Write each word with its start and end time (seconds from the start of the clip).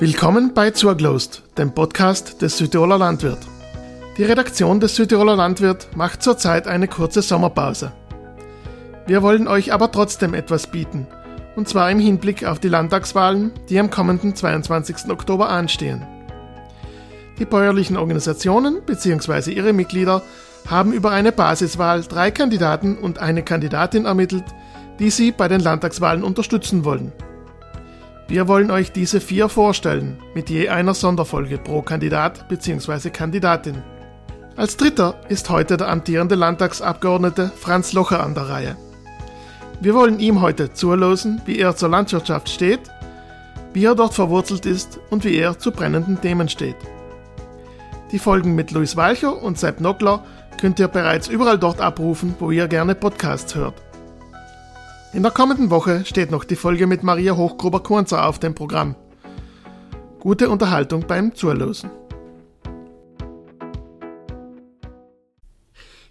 Willkommen 0.00 0.54
bei 0.54 0.70
Zurglost, 0.70 1.42
dem 1.58 1.74
Podcast 1.74 2.40
des 2.40 2.56
Südtiroler 2.56 2.96
Landwirt. 2.96 3.40
Die 4.16 4.24
Redaktion 4.24 4.80
des 4.80 4.96
Südtiroler 4.96 5.36
Landwirt 5.36 5.94
macht 5.94 6.22
zurzeit 6.22 6.66
eine 6.66 6.88
kurze 6.88 7.20
Sommerpause. 7.20 7.92
Wir 9.06 9.20
wollen 9.20 9.46
euch 9.46 9.74
aber 9.74 9.92
trotzdem 9.92 10.32
etwas 10.32 10.68
bieten, 10.68 11.06
und 11.54 11.68
zwar 11.68 11.90
im 11.90 11.98
Hinblick 11.98 12.46
auf 12.46 12.58
die 12.58 12.70
Landtagswahlen, 12.70 13.52
die 13.68 13.78
am 13.78 13.90
kommenden 13.90 14.34
22. 14.34 15.10
Oktober 15.10 15.50
anstehen. 15.50 16.06
Die 17.38 17.44
bäuerlichen 17.44 17.98
Organisationen 17.98 18.80
bzw. 18.86 19.52
ihre 19.52 19.74
Mitglieder 19.74 20.22
haben 20.66 20.94
über 20.94 21.10
eine 21.10 21.30
Basiswahl 21.30 22.00
drei 22.04 22.30
Kandidaten 22.30 22.96
und 22.96 23.18
eine 23.18 23.42
Kandidatin 23.42 24.06
ermittelt, 24.06 24.44
die 24.98 25.10
sie 25.10 25.30
bei 25.30 25.46
den 25.46 25.60
Landtagswahlen 25.60 26.24
unterstützen 26.24 26.86
wollen. 26.86 27.12
Wir 28.30 28.46
wollen 28.46 28.70
euch 28.70 28.92
diese 28.92 29.20
vier 29.20 29.48
vorstellen, 29.48 30.16
mit 30.34 30.50
je 30.50 30.68
einer 30.68 30.94
Sonderfolge 30.94 31.58
pro 31.58 31.82
Kandidat 31.82 32.48
bzw. 32.48 33.10
Kandidatin. 33.10 33.82
Als 34.54 34.76
dritter 34.76 35.20
ist 35.28 35.50
heute 35.50 35.76
der 35.76 35.88
amtierende 35.88 36.36
Landtagsabgeordnete 36.36 37.50
Franz 37.56 37.92
Locher 37.92 38.22
an 38.22 38.34
der 38.34 38.48
Reihe. 38.48 38.76
Wir 39.80 39.96
wollen 39.96 40.20
ihm 40.20 40.40
heute 40.40 40.72
zuhören, 40.72 41.42
wie 41.44 41.58
er 41.58 41.74
zur 41.74 41.88
Landwirtschaft 41.88 42.48
steht, 42.48 42.82
wie 43.72 43.84
er 43.84 43.96
dort 43.96 44.14
verwurzelt 44.14 44.64
ist 44.64 45.00
und 45.10 45.24
wie 45.24 45.34
er 45.34 45.58
zu 45.58 45.72
brennenden 45.72 46.20
Themen 46.20 46.48
steht. 46.48 46.76
Die 48.12 48.20
Folgen 48.20 48.54
mit 48.54 48.70
Luis 48.70 48.96
Walcher 48.96 49.42
und 49.42 49.58
Sepp 49.58 49.80
Nockler 49.80 50.24
könnt 50.60 50.78
ihr 50.78 50.86
bereits 50.86 51.26
überall 51.26 51.58
dort 51.58 51.80
abrufen, 51.80 52.36
wo 52.38 52.52
ihr 52.52 52.68
gerne 52.68 52.94
Podcasts 52.94 53.56
hört. 53.56 53.74
In 55.12 55.24
der 55.24 55.32
kommenden 55.32 55.70
Woche 55.70 56.04
steht 56.04 56.30
noch 56.30 56.44
die 56.44 56.54
Folge 56.54 56.86
mit 56.86 57.02
Maria 57.02 57.34
Hochgruber-Kornzer 57.34 58.28
auf 58.28 58.38
dem 58.38 58.54
Programm. 58.54 58.94
Gute 60.20 60.48
Unterhaltung 60.48 61.04
beim 61.08 61.34
Zuhören. 61.34 61.90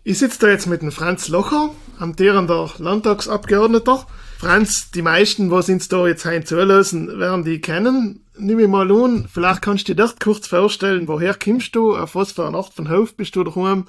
Ich 0.04 0.20
sitze 0.20 0.40
da 0.42 0.50
jetzt 0.50 0.68
mit 0.68 0.82
dem 0.82 0.92
Franz 0.92 1.30
Locher, 1.30 1.70
amtierender 1.98 2.72
Landtagsabgeordneter. 2.78 4.06
Franz, 4.38 4.92
die 4.92 5.02
meisten, 5.02 5.50
was 5.50 5.70
uns 5.70 5.88
da 5.88 6.06
jetzt 6.06 6.26
heim 6.26 6.46
zuhören, 6.46 7.20
werden 7.20 7.46
die 7.46 7.62
kennen. 7.62 8.26
Nimm 8.38 8.60
ich 8.60 8.68
mal 8.68 8.92
an, 8.92 9.30
vielleicht 9.32 9.62
kannst 9.62 9.88
du 9.88 9.96
dir 9.96 10.14
kurz 10.20 10.48
vorstellen, 10.48 11.08
woher 11.08 11.36
kommst 11.36 11.74
du, 11.74 11.96
auf 11.96 12.16
was 12.16 12.34
für 12.34 12.46
eine 12.46 12.58
Art 12.58 12.74
von 12.74 12.90
Hof 12.90 13.16
bist 13.16 13.38
du 13.38 13.46
daheim, 13.46 13.86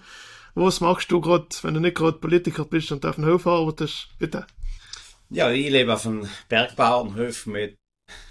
was 0.55 0.81
machst 0.81 1.11
du 1.11 1.21
gerade, 1.21 1.47
wenn 1.63 1.75
du 1.75 1.81
nicht 1.81 1.97
gerade 1.97 2.19
Politiker 2.19 2.65
bist 2.65 2.93
und 2.93 3.05
auf 3.05 3.17
dem 3.17 3.27
Hof 3.27 3.49
arbeitest, 3.49 4.07
bitte. 4.21 4.47
Ja, 5.33 5.49
ich 5.53 5.71
lebe 5.71 5.95
auf 5.95 6.07
einem 6.07 6.29
Bergbauernhof 6.49 7.47
mit 7.47 7.79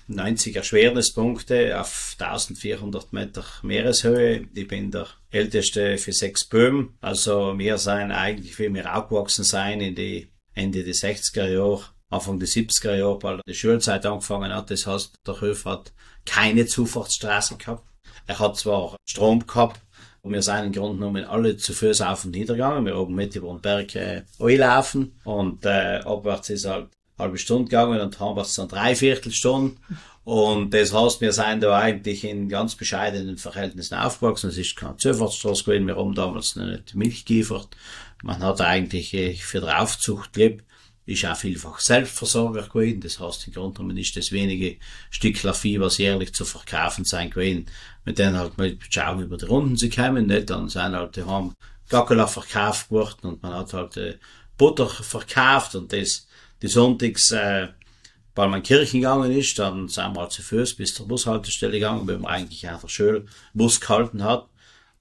90 0.07 0.57
Erschwernispunkte 0.57 1.79
auf 1.79 2.17
1400 2.19 3.13
Meter 3.13 3.45
Meereshöhe. 3.61 4.49
Ich 4.53 4.67
bin 4.67 4.91
der 4.91 5.07
älteste 5.31 5.97
für 5.97 6.11
sechs 6.11 6.43
Böhmen. 6.43 6.97
Also 6.99 7.57
wir 7.57 7.77
sind 7.77 8.11
eigentlich, 8.11 8.59
wie 8.59 8.73
wir 8.73 8.93
aufgewachsen 8.93 9.45
sein 9.45 9.79
in 9.79 9.95
die 9.95 10.29
Ende 10.53 10.83
der 10.83 10.93
60er 10.93 11.47
Jahre, 11.47 11.85
Anfang 12.09 12.37
der 12.37 12.49
70er 12.49 12.95
Jahre, 12.95 13.23
weil 13.23 13.39
die 13.47 13.55
Schulzeit 13.55 14.05
angefangen 14.05 14.53
hat. 14.53 14.69
Das 14.69 14.85
heißt, 14.85 15.15
der 15.25 15.39
Hof 15.39 15.63
hat 15.63 15.93
keine 16.25 16.65
Zufahrtsstraßen 16.65 17.59
gehabt. 17.59 17.87
Er 18.27 18.39
hat 18.39 18.57
zwar 18.57 18.97
Strom 19.07 19.47
gehabt, 19.47 19.79
und 20.21 20.33
wir 20.33 20.41
sind 20.41 20.65
im 20.65 20.71
Grunde 20.71 20.97
genommen 20.97 21.23
alle 21.23 21.57
zu 21.57 21.73
Fuß 21.73 22.01
auf 22.01 22.25
und 22.25 22.31
nieder 22.31 22.53
gegangen. 22.53 22.85
Wir 22.85 22.97
oben 22.97 23.15
mit 23.15 23.35
über 23.35 23.49
den 23.49 23.61
Berg 23.61 23.95
äh, 23.95 24.23
laufen 24.37 25.19
und 25.23 25.65
äh, 25.65 26.01
abwärts 26.03 26.49
ist 26.49 26.65
halt 26.65 26.89
halbe 27.17 27.37
Stunde 27.37 27.65
gegangen 27.65 27.99
und 27.99 28.19
haben 28.19 28.39
es 28.39 28.55
dann 28.55 28.67
dreiviertel 28.67 29.31
Stunde. 29.31 29.75
Und 30.23 30.73
das 30.73 30.93
heißt, 30.93 31.21
wir 31.21 31.33
sind 31.33 31.63
da 31.63 31.77
eigentlich 31.77 32.23
in 32.23 32.49
ganz 32.49 32.75
bescheidenen 32.75 33.37
Verhältnissen 33.37 33.95
aufgewachsen. 33.95 34.49
Es 34.49 34.57
ist 34.57 34.75
keine 34.75 34.97
Zufahrtsstraße 34.97 35.63
gewesen. 35.63 35.87
Wir 35.87 35.95
haben 35.95 36.13
damals 36.13 36.55
noch 36.55 36.65
nicht 36.65 36.95
Milch 36.95 37.25
geliefert. 37.25 37.69
Man 38.21 38.43
hat 38.43 38.61
eigentlich 38.61 39.13
äh, 39.13 39.33
für 39.33 39.61
die 39.61 39.67
Aufzucht 39.67 40.33
gelebt 40.33 40.65
ist 41.09 41.25
auch 41.25 41.35
vielfach 41.35 41.79
Selbstversorger 41.79 42.67
gewesen. 42.67 43.01
Das 43.01 43.19
heißt, 43.19 43.47
im 43.47 43.53
Grunde 43.53 43.77
genommen 43.77 43.97
ist 43.97 44.15
das 44.15 44.31
wenige 44.31 44.77
Stück 45.09 45.37
Vieh, 45.37 45.79
was 45.79 45.97
jährlich 45.97 46.33
zu 46.33 46.45
verkaufen 46.45 47.03
sein 47.03 47.31
gewesen, 47.31 47.65
mit 48.09 48.17
denen 48.17 48.39
halt 48.39 48.57
mal 48.57 48.75
schauen 48.89 49.21
über 49.21 49.37
die 49.37 49.45
Runden 49.45 49.77
zu 49.77 49.87
kommen, 49.87 50.25
nicht? 50.25 50.49
Dann 50.49 50.67
sind 50.67 50.95
halt, 50.95 51.15
die 51.15 51.25
haben 51.25 51.53
Gackela 51.89 52.25
verkauft 52.25 52.89
worden 52.89 53.29
und 53.29 53.43
man 53.43 53.53
hat 53.53 53.71
halt 53.71 53.97
äh, 53.97 54.17
Butter 54.57 54.89
verkauft 54.89 55.75
und 55.75 55.93
das, 55.93 56.27
die 56.63 56.67
Sonntags, 56.67 57.29
äh, 57.29 57.67
weil 58.33 58.49
man 58.49 58.63
Kirchen 58.63 59.01
gegangen 59.01 59.31
ist, 59.31 59.59
dann 59.59 59.87
sind 59.89 60.15
wir 60.15 60.21
halt 60.21 60.31
zu 60.31 60.41
Fuß 60.41 60.73
bis 60.73 60.95
zur 60.95 61.07
Bushaltestelle 61.07 61.73
gegangen, 61.73 62.07
weil 62.07 62.17
man 62.17 62.31
eigentlich 62.31 62.67
einfach 62.67 62.89
schön 62.89 63.29
Bus 63.53 63.79
gehalten 63.79 64.23
hat. 64.23 64.47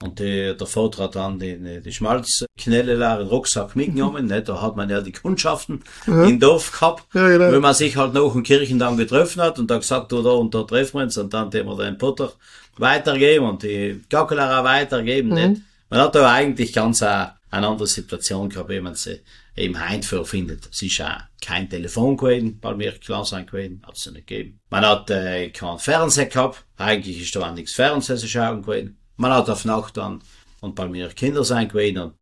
Und 0.00 0.20
die, 0.20 0.56
der 0.56 0.66
Vater 0.66 1.04
hat 1.04 1.16
dann 1.16 1.41
die, 1.41 1.81
die 1.81 1.92
Schmalzknelle 1.92 2.94
in 2.94 3.00
den 3.00 3.26
Rucksack 3.26 3.75
mitgenommen. 3.75 4.26
Ne? 4.28 4.42
Da 4.42 4.60
hat 4.60 4.76
man 4.76 4.91
ja 4.91 5.00
die 5.00 5.12
Kundschaften 5.12 5.82
ja. 6.06 6.25
im 6.25 6.38
Dorf 6.38 6.70
gehabt, 6.72 7.04
ja, 7.14 7.28
genau. 7.28 7.50
wenn 7.50 7.62
man 7.62 7.75
sich 7.75 7.97
halt 7.97 8.12
noch 8.12 8.34
in 8.34 8.42
Kirchen 8.42 8.78
dann 8.78 8.97
getroffen 8.97 9.41
hat 9.41 9.58
und 9.58 9.70
da 9.70 9.78
gesagt, 9.78 10.12
da 10.12 10.16
und 10.16 10.54
da 10.54 10.62
treffen 10.64 10.98
wir 10.98 11.04
uns 11.04 11.16
und 11.16 11.32
dann 11.32 11.47
haben 11.47 11.66
wir 11.66 11.76
den 11.76 11.98
Potter 11.98 12.32
weitergeben 12.76 13.47
und 13.47 13.62
die 13.62 14.03
Gackeler 14.08 14.62
weitergeben. 14.62 15.31
Mhm. 15.31 15.34
Nicht? 15.34 15.62
Man 15.91 16.00
hat 16.00 16.14
da 16.14 16.31
eigentlich 16.31 16.72
ganz 16.72 17.03
eine, 17.03 17.34
eine 17.50 17.69
andere 17.69 17.87
Situation 17.87 18.50
gehabt, 18.50 18.69
wie 18.69 18.81
man 18.81 18.94
sie 18.94 19.20
eben 19.56 19.78
heimführ 19.81 20.25
findet. 20.25 20.69
Es 20.70 20.82
ist 20.82 21.00
auch 21.00 21.22
kein 21.41 21.69
Telefon 21.69 22.16
gewesen, 22.16 22.58
weil 22.62 22.76
mir 22.76 22.92
klar 22.92 23.25
sein 23.25 23.47
gewesen, 23.47 23.82
hat 23.87 23.97
es 23.97 24.06
nicht 24.06 24.26
gegeben. 24.26 24.60
Man 24.70 24.87
hat 24.87 25.10
äh, 25.10 25.50
keinen 25.50 25.78
Fernseher 25.78 26.26
gehabt, 26.26 26.64
eigentlich 26.76 27.20
ist 27.20 27.34
da 27.34 27.48
auch 27.48 27.54
nichts 27.54 27.75
Fernsehen 27.75 28.19
zu 28.19 28.28
schauen 28.28 28.62
gewesen. 28.62 28.98
Man 29.18 29.32
hat 29.32 29.50
auf 29.50 29.64
Nacht 29.64 29.96
dann 29.96 30.22
und 30.60 30.76
bei 30.76 30.88
mir 30.88 31.08
Kinder 31.08 31.44
sein 31.44 31.68
gewesen 31.68 31.98
und 31.98 32.14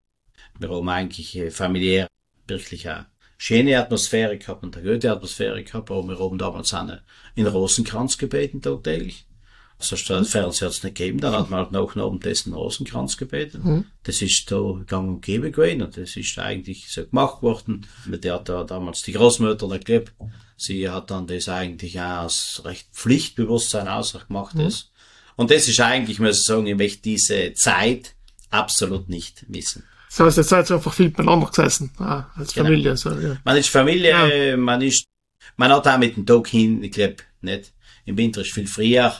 wir 0.58 0.70
haben 0.70 0.88
eigentlich 0.88 1.36
äh, 1.36 1.50
familiär 1.50 2.08
wirklich 2.46 2.88
eine 2.88 3.06
schöne 3.36 3.78
Atmosphäre 3.78 4.38
gehabt 4.38 4.62
und 4.62 4.76
eine 4.76 4.92
gute 4.92 5.12
Atmosphäre 5.12 5.62
gehabt, 5.62 5.90
aber 5.90 6.02
wir 6.08 6.18
haben 6.18 6.38
damals 6.38 6.72
eine 6.72 7.02
in 7.34 7.46
Rosenkranz 7.46 8.16
gebeten 8.16 8.62
tagtäglich. 8.62 9.26
Also 9.78 9.96
statt 9.96 10.26
Fernseher 10.26 10.68
hat's 10.68 10.82
nicht 10.82 10.96
gegeben, 10.96 11.20
dann 11.20 11.34
hat 11.34 11.50
man 11.50 11.60
halt 11.60 11.72
noch 11.72 11.94
neben 11.94 12.18
dessen 12.18 12.54
Rosenkranz 12.54 13.18
gebeten. 13.18 13.60
Mhm. 13.62 13.84
Das 14.04 14.22
ist 14.22 14.50
da 14.50 14.82
gang 14.86 15.08
und 15.08 15.20
gäbe 15.20 15.50
gewesen 15.50 15.82
und 15.82 15.98
das 15.98 16.16
ist 16.16 16.38
eigentlich 16.38 16.90
so 16.90 17.04
gemacht 17.04 17.42
worden. 17.42 17.86
Mit 18.06 18.24
der 18.24 18.34
hat 18.34 18.48
da 18.48 18.64
damals 18.64 19.02
die 19.02 19.12
Großmutter 19.12 19.68
gelebt. 19.80 20.14
Sie 20.56 20.88
hat 20.88 21.10
dann 21.10 21.26
das 21.26 21.50
eigentlich 21.50 22.00
auch 22.00 22.22
als 22.22 22.62
recht 22.64 22.88
Pflichtbewusstsein 22.92 23.86
ausgemacht. 23.86 24.54
Mhm. 24.54 24.64
Das. 24.64 24.90
Und 25.36 25.50
das 25.50 25.68
ist 25.68 25.80
eigentlich, 25.80 26.18
muss 26.18 26.38
ich 26.38 26.44
sagen, 26.44 26.66
ich 26.66 26.76
möchte 26.76 27.02
diese 27.02 27.52
Zeit 27.54 28.14
absolut 28.50 29.08
nicht 29.08 29.48
missen. 29.48 29.84
Das 30.08 30.20
heißt, 30.20 30.36
jetzt 30.38 30.48
seid 30.48 30.70
ihr 30.70 30.76
einfach 30.76 30.94
viel 30.94 31.08
miteinander 31.08 31.46
gesessen, 31.46 31.92
ah, 31.98 32.24
als 32.36 32.54
genau. 32.54 32.66
Familie. 32.66 32.96
So, 32.96 33.10
ja. 33.10 33.36
Man 33.44 33.56
ist 33.56 33.68
Familie, 33.68 34.50
ja. 34.50 34.56
man 34.56 34.80
ist, 34.80 35.04
man 35.56 35.70
hat 35.70 35.86
auch 35.86 35.98
mit 35.98 36.16
dem 36.16 36.24
Tag 36.24 36.48
hin, 36.48 36.82
ich 36.82 36.92
glaube, 36.92 37.16
nicht. 37.42 37.74
Im 38.06 38.16
Winter 38.16 38.40
ist 38.40 38.52
viel 38.52 38.66
früher, 38.66 39.14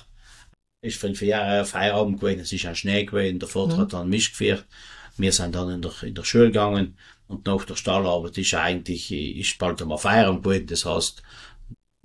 ist 0.81 0.99
viel 0.99 1.15
früher 1.15 1.65
Feierabend 1.66 2.21
gewesen, 2.21 2.41
es 2.41 2.53
ist 2.53 2.66
auch 2.66 2.75
Schnee 2.75 3.04
gewesen, 3.04 3.38
der 3.38 3.48
Vater 3.48 3.77
mhm. 3.77 3.81
hat 3.81 3.93
dann 3.93 4.09
Misch 4.09 4.31
geführt. 4.31 4.65
Wir 5.19 5.33
sind 5.33 5.54
dann 5.54 5.71
in 5.71 5.83
der, 5.83 5.93
in 6.03 6.15
der 6.15 6.25
Schule 6.25 6.47
gegangen 6.47 6.97
und 7.27 7.47
nach 7.47 7.65
der 7.65 7.77
Stallarbeit 7.77 8.38
ist 8.38 8.54
eigentlich, 8.54 9.12
ist 9.12 9.59
bald 9.59 9.83
einmal 9.83 9.98
Feierabend 9.98 10.44
gewesen, 10.44 10.66
das 10.69 10.87
heißt, 10.87 11.22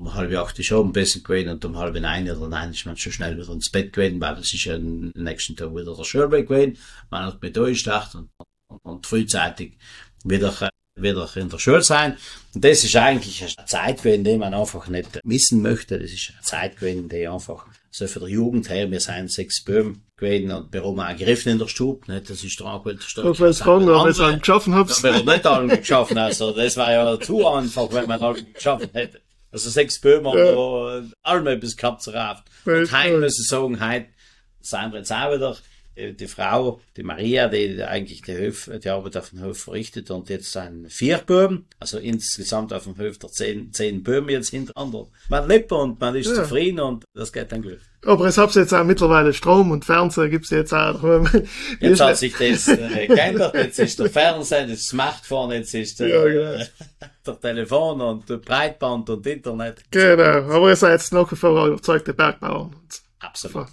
um 0.01 0.13
halb 0.15 0.35
acht 0.35 0.57
ist 0.57 0.71
oben 0.71 0.91
besser 0.91 1.19
gewesen 1.19 1.49
und 1.49 1.63
um 1.63 1.77
halb 1.77 1.93
neun 1.93 2.29
oder 2.29 2.47
nein 2.47 2.71
ist 2.71 2.85
man 2.87 2.97
schon 2.97 3.11
schnell 3.11 3.37
wieder 3.37 3.53
ins 3.53 3.69
Bett 3.69 3.93
gewesen, 3.93 4.19
weil 4.19 4.39
es 4.39 4.51
ist 4.51 4.65
ja 4.65 4.75
am 4.75 5.11
nächsten 5.15 5.55
Tag 5.55 5.75
wieder 5.75 5.95
der 5.95 6.03
Schulweg 6.03 6.47
gewesen. 6.47 6.77
Man 7.11 7.25
hat 7.25 7.41
mit 7.41 7.55
durchgestartet 7.55 8.15
und, 8.15 8.29
und, 8.67 8.79
und 8.83 9.05
frühzeitig 9.05 9.77
wieder, 10.23 10.69
wieder 10.99 11.29
in 11.35 11.49
der 11.49 11.59
Schule 11.59 11.83
sein. 11.83 12.17
Und 12.55 12.65
das 12.65 12.83
ist 12.83 12.95
eigentlich 12.95 13.43
eine 13.43 13.67
Zeit 13.67 14.01
gewesen, 14.01 14.23
die 14.23 14.37
man 14.37 14.55
einfach 14.55 14.87
nicht 14.87 15.19
missen 15.23 15.61
möchte. 15.61 15.99
Das 15.99 16.11
ist 16.11 16.31
eine 16.31 16.41
Zeit 16.41 16.77
gewesen, 16.77 17.07
die 17.07 17.27
einfach 17.27 17.67
so 17.91 18.07
für 18.07 18.21
die 18.21 18.33
Jugend 18.33 18.69
her, 18.69 18.89
wir 18.89 19.01
sind 19.01 19.31
sechs 19.31 19.63
Böhmen 19.63 20.03
gewesen 20.17 20.49
und 20.51 20.73
wir 20.73 20.83
haben 20.83 20.99
auch 20.99 21.15
gegriffen 21.15 21.51
in 21.51 21.59
der 21.59 21.67
Stube, 21.67 22.11
nicht? 22.11 22.27
Das 22.27 22.43
ist 22.43 22.59
der 22.59 22.81
der 22.83 22.99
Stube. 23.01 23.31
Ich 23.31 23.39
weiß 23.39 23.59
fragen, 23.59 23.87
ob 23.89 24.05
ihr 24.07 24.09
es 24.09 24.39
geschaffen 24.39 24.73
habt. 24.73 25.03
Wir 25.03 25.13
haben 25.13 25.25
nicht 25.25 25.45
allen 25.45 25.69
geschaffen, 25.69 26.17
also 26.17 26.53
das 26.53 26.75
war 26.77 26.91
ja 26.91 27.19
zu 27.19 27.45
einfach, 27.45 27.91
wenn 27.91 28.07
man 28.07 28.19
allen 28.19 28.53
geschaffen 28.53 28.89
hätte. 28.93 29.21
Also 29.51 29.69
sechs 29.69 29.99
Böhmen 29.99 30.37
ja. 30.37 30.51
da 30.51 31.03
allem 31.23 31.47
etwas 31.47 31.75
gehabt 31.75 32.01
zu 32.01 32.11
raft. 32.11 32.45
Und 32.65 32.91
heute 32.91 33.21
ich 33.39 33.47
sagen, 33.47 33.85
heute 33.85 34.07
sind 34.61 34.91
wir 34.91 34.99
jetzt 34.99 35.11
auch 35.11 35.33
wieder 35.33 35.51
äh, 35.51 35.55
die 35.95 36.27
Frau, 36.27 36.79
die 36.95 37.03
Maria, 37.03 37.47
die 37.47 37.83
eigentlich 37.83 38.21
die, 38.21 38.47
Hof, 38.47 38.69
die 38.83 38.89
Arbeit 38.89 39.17
auf 39.17 39.29
dem 39.31 39.43
Hof 39.43 39.59
verrichtet 39.59 40.09
und 40.09 40.29
jetzt 40.29 40.51
sind 40.51 40.91
vier 40.91 41.17
Böhmen, 41.17 41.65
also 41.79 41.97
insgesamt 41.97 42.73
auf 42.73 42.85
dem 42.85 42.97
Hof 42.97 43.17
der 43.17 43.29
zehn, 43.29 43.73
zehn 43.73 44.01
Böhmen 44.01 44.29
jetzt 44.29 44.49
hintereinander. 44.49 45.07
Man 45.29 45.47
lebt 45.47 45.71
und 45.71 45.99
man 45.99 46.15
ist 46.15 46.27
ja. 46.27 46.35
zufrieden 46.35 46.79
und 46.79 47.03
das 47.13 47.33
geht 47.33 47.51
dann 47.51 47.61
gut. 47.61 47.79
Aber 48.03 48.25
es 48.25 48.37
habt 48.37 48.55
jetzt 48.55 48.73
auch 48.73 48.83
mittlerweile 48.83 49.33
Strom 49.33 49.71
und 49.71 49.85
Fernseher 49.85 50.29
gibt's 50.29 50.49
jetzt 50.49 50.73
auch. 50.73 51.03
jetzt 51.79 51.99
hat 51.99 52.17
sich 52.17 52.35
das 52.35 52.67
äh, 52.67 53.07
geändert, 53.07 53.53
jetzt 53.53 53.79
ist 53.79 53.99
der 53.99 54.09
Fernseher, 54.09 54.67
das 54.67 54.85
Smartphone, 54.85 55.51
jetzt 55.51 55.73
ist 55.75 55.99
der, 55.99 56.07
ja, 56.07 56.23
genau. 56.23 56.65
der 57.27 57.39
Telefon 57.39 58.01
und 58.01 58.29
der 58.29 58.37
Breitband 58.37 59.09
und 59.09 59.27
Internet. 59.27 59.83
Genau, 59.91 60.51
aber 60.51 60.69
ihr 60.69 60.75
seid 60.75 60.93
jetzt 60.93 61.13
nach 61.13 61.31
wie 61.31 61.35
vor 61.35 61.67
überzeugte 61.67 62.13
Bergbauer. 62.13 62.71
Absolut. 63.19 63.67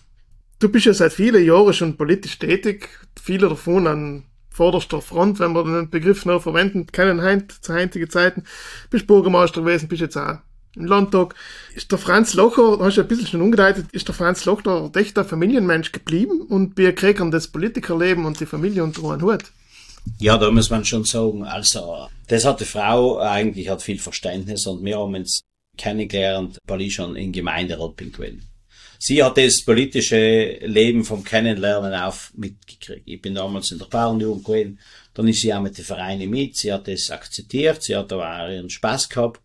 Du 0.61 0.69
bist 0.69 0.87
ja 0.87 0.95
seit 0.95 1.13
vielen 1.13 1.45
Jahren 1.45 1.73
schon 1.73 1.97
politisch 1.97 2.37
tätig, 2.39 2.89
viele 3.21 3.49
davon 3.49 3.87
an 3.87 4.25
vorderster 4.51 5.01
Front, 5.01 5.39
wenn 5.39 5.53
wir 5.53 5.63
den 5.63 5.89
Begriff 5.89 6.25
noch 6.25 6.43
verwenden 6.43 6.87
können, 6.87 7.23
heint, 7.23 7.53
zu 7.65 7.73
heutigen 7.75 8.11
Zeiten. 8.11 8.43
Bist 8.91 9.07
Bürgermeister 9.07 9.61
gewesen, 9.61 9.87
bist 9.87 10.03
jetzt 10.03 10.17
auch 10.17 10.39
im 10.75 10.87
Landtag. 10.87 11.37
Ist 11.77 11.93
der 11.93 11.99
Franz 11.99 12.35
Locher, 12.35 12.79
hast 12.81 12.97
du 12.97 13.03
ein 13.03 13.07
bisschen 13.09 13.29
schon 13.29 13.43
umgedeutet, 13.43 13.87
ist 13.93 14.09
der 14.09 14.17
Franz 14.17 14.47
Locher 14.47 14.91
echt 14.97 15.17
ein 15.17 15.25
Familienmensch 15.25 15.93
geblieben 15.93 16.41
und 16.41 16.77
wir 16.77 16.93
kriegen 16.93 17.31
das 17.31 17.47
Politikerleben 17.47 18.25
und 18.25 18.41
die 18.41 18.47
Familie 18.47 18.83
unter 18.83 19.09
einen 19.13 19.23
Hut? 19.23 19.45
Ja, 20.19 20.39
da 20.39 20.51
muss 20.51 20.71
man 20.71 20.85
schon 20.85 21.05
sagen, 21.05 21.45
also, 21.45 22.09
das 22.27 22.45
hat 22.45 22.59
die 22.59 22.65
Frau 22.65 23.19
eigentlich 23.19 23.69
hat 23.69 23.83
viel 23.83 24.01
Verständnis 24.01 24.67
und 24.67 24.85
wir 24.85 24.99
haben 24.99 25.15
uns 25.15 25.43
kennengelernt, 25.77 26.59
weil 26.67 26.81
ich 26.81 26.95
schon 26.95 27.15
in 27.15 27.31
Gemeinderat 27.31 27.95
bin 27.95 28.11
gewesen. 28.11 28.43
Sie 28.99 29.23
hat 29.23 29.39
das 29.39 29.63
politische 29.63 30.59
Leben 30.61 31.05
vom 31.05 31.23
Kennenlernen 31.23 31.95
auf 31.95 32.33
mitgekriegt. 32.35 33.07
Ich 33.07 33.23
bin 33.23 33.37
damals 33.37 33.71
in 33.71 33.79
der 33.79 33.87
Bauernjugend 33.87 34.45
gewesen, 34.45 34.81
dann 35.15 35.29
ist 35.29 35.41
sie 35.41 35.55
auch 35.55 35.61
mit 35.61 35.79
den 35.79 35.85
Vereinen 35.85 36.29
mit, 36.29 36.57
sie 36.57 36.73
hat 36.73 36.89
das 36.89 37.11
akzeptiert, 37.11 37.83
sie 37.83 37.97
hat 37.97 38.13
aber 38.13 38.29
auch 38.29 38.49
ihren 38.49 38.71
Spaß 38.71 39.09
gehabt 39.09 39.41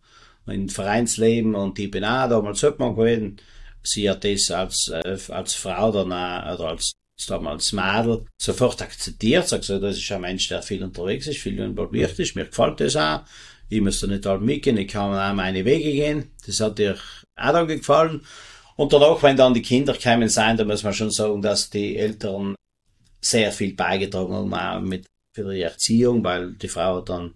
im 0.46 0.68
Vereinsleben 0.68 1.54
und 1.54 1.78
ich 1.78 1.90
bin 1.90 2.04
auch 2.04 2.28
damals 2.28 2.64
Obmann 2.64 2.96
gewesen. 2.96 3.40
Sie 3.82 4.10
hat 4.10 4.24
das 4.24 4.50
als, 4.50 4.88
äh, 4.88 5.18
als 5.28 5.54
Frau 5.54 5.92
dann 5.92 6.12
auch, 6.12 6.54
oder 6.58 6.68
als 6.70 6.92
damals 7.28 7.72
Mädel 7.72 8.26
sofort 8.40 8.82
akzeptiert, 8.82 9.48
sagt 9.48 9.64
so, 9.64 9.78
das 9.78 9.98
ist 9.98 10.10
ein 10.10 10.20
Mensch, 10.20 10.48
der 10.48 10.62
viel 10.62 10.82
unterwegs 10.82 11.26
ist, 11.28 11.38
viel 11.38 11.58
involviert 11.60 12.18
ist, 12.18 12.34
mir 12.34 12.46
gefällt 12.46 12.80
das 12.80 12.96
auch. 12.96 13.20
Ich 13.68 13.80
muss 13.80 14.00
da 14.00 14.06
nicht 14.06 14.26
halt 14.26 14.42
mitgehen, 14.42 14.76
ich 14.76 14.88
kann 14.88 15.14
auch 15.14 15.34
meine 15.34 15.64
Wege 15.64 15.92
gehen. 15.92 16.32
Das 16.44 16.60
hat 16.60 16.78
ihr 16.78 16.98
auch 17.36 17.52
dann 17.52 17.68
gefallen. 17.68 18.22
Und 18.76 18.92
danach, 18.92 19.22
wenn 19.22 19.36
dann 19.36 19.54
die 19.54 19.62
Kinder 19.62 19.94
kämen 19.94 20.28
sein, 20.28 20.56
da 20.56 20.64
muss 20.64 20.82
man 20.82 20.94
schon 20.94 21.10
sagen, 21.10 21.40
dass 21.42 21.70
die 21.70 21.96
Eltern 21.96 22.54
sehr 23.20 23.52
viel 23.52 23.74
beigetragen 23.74 24.34
haben, 24.34 24.54
auch 24.54 24.80
mit 24.80 25.06
für 25.34 25.52
die 25.52 25.62
Erziehung, 25.62 26.22
weil 26.22 26.52
die 26.52 26.68
Frau 26.68 26.98
hat 26.98 27.08
dann 27.08 27.34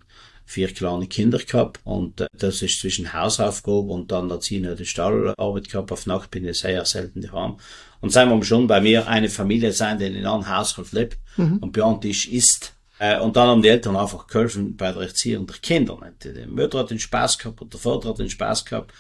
vier 0.48 0.72
kleine 0.72 1.06
Kinder 1.06 1.38
gehabt 1.38 1.80
und 1.84 2.22
äh, 2.22 2.26
das 2.32 2.62
ist 2.62 2.80
zwischen 2.80 3.12
Hausaufgabe 3.12 3.92
und 3.92 4.10
dann 4.10 4.30
Erziehen 4.30 4.74
die 4.76 4.86
Stallarbeit 4.86 5.68
gehabt. 5.68 5.92
Auf 5.92 6.06
Nacht 6.06 6.30
bin 6.30 6.46
ich 6.46 6.60
sehr 6.60 6.84
selten 6.86 7.20
daheim. 7.20 7.58
Und 8.00 8.10
sagen 8.10 8.30
wir 8.30 8.42
schon 8.44 8.66
bei 8.66 8.80
mir 8.80 9.06
eine 9.08 9.28
Familie 9.28 9.72
sein, 9.72 9.98
die 9.98 10.06
in 10.06 10.24
einem 10.24 10.48
Haushalt 10.48 10.92
lebt 10.92 11.18
mhm. 11.36 11.58
und 11.58 11.72
bei 11.72 11.82
uns 11.82 12.26
ist. 12.26 12.72
Äh, 12.98 13.20
und 13.20 13.36
dann 13.36 13.48
haben 13.48 13.62
die 13.62 13.68
Eltern 13.68 13.96
einfach 13.96 14.26
geholfen 14.26 14.74
bei 14.76 14.90
der 14.90 15.02
Erziehung 15.02 15.46
der 15.46 15.56
Kinder. 15.56 15.98
Die 16.24 16.46
Mutter 16.46 16.78
hat 16.78 16.90
den 16.90 16.98
Spaß 16.98 17.36
gehabt 17.38 17.60
und 17.60 17.74
der 17.74 17.80
Vater 17.80 18.08
hat 18.08 18.18
den 18.18 18.30
Spaß 18.30 18.64
gehabt. 18.64 18.94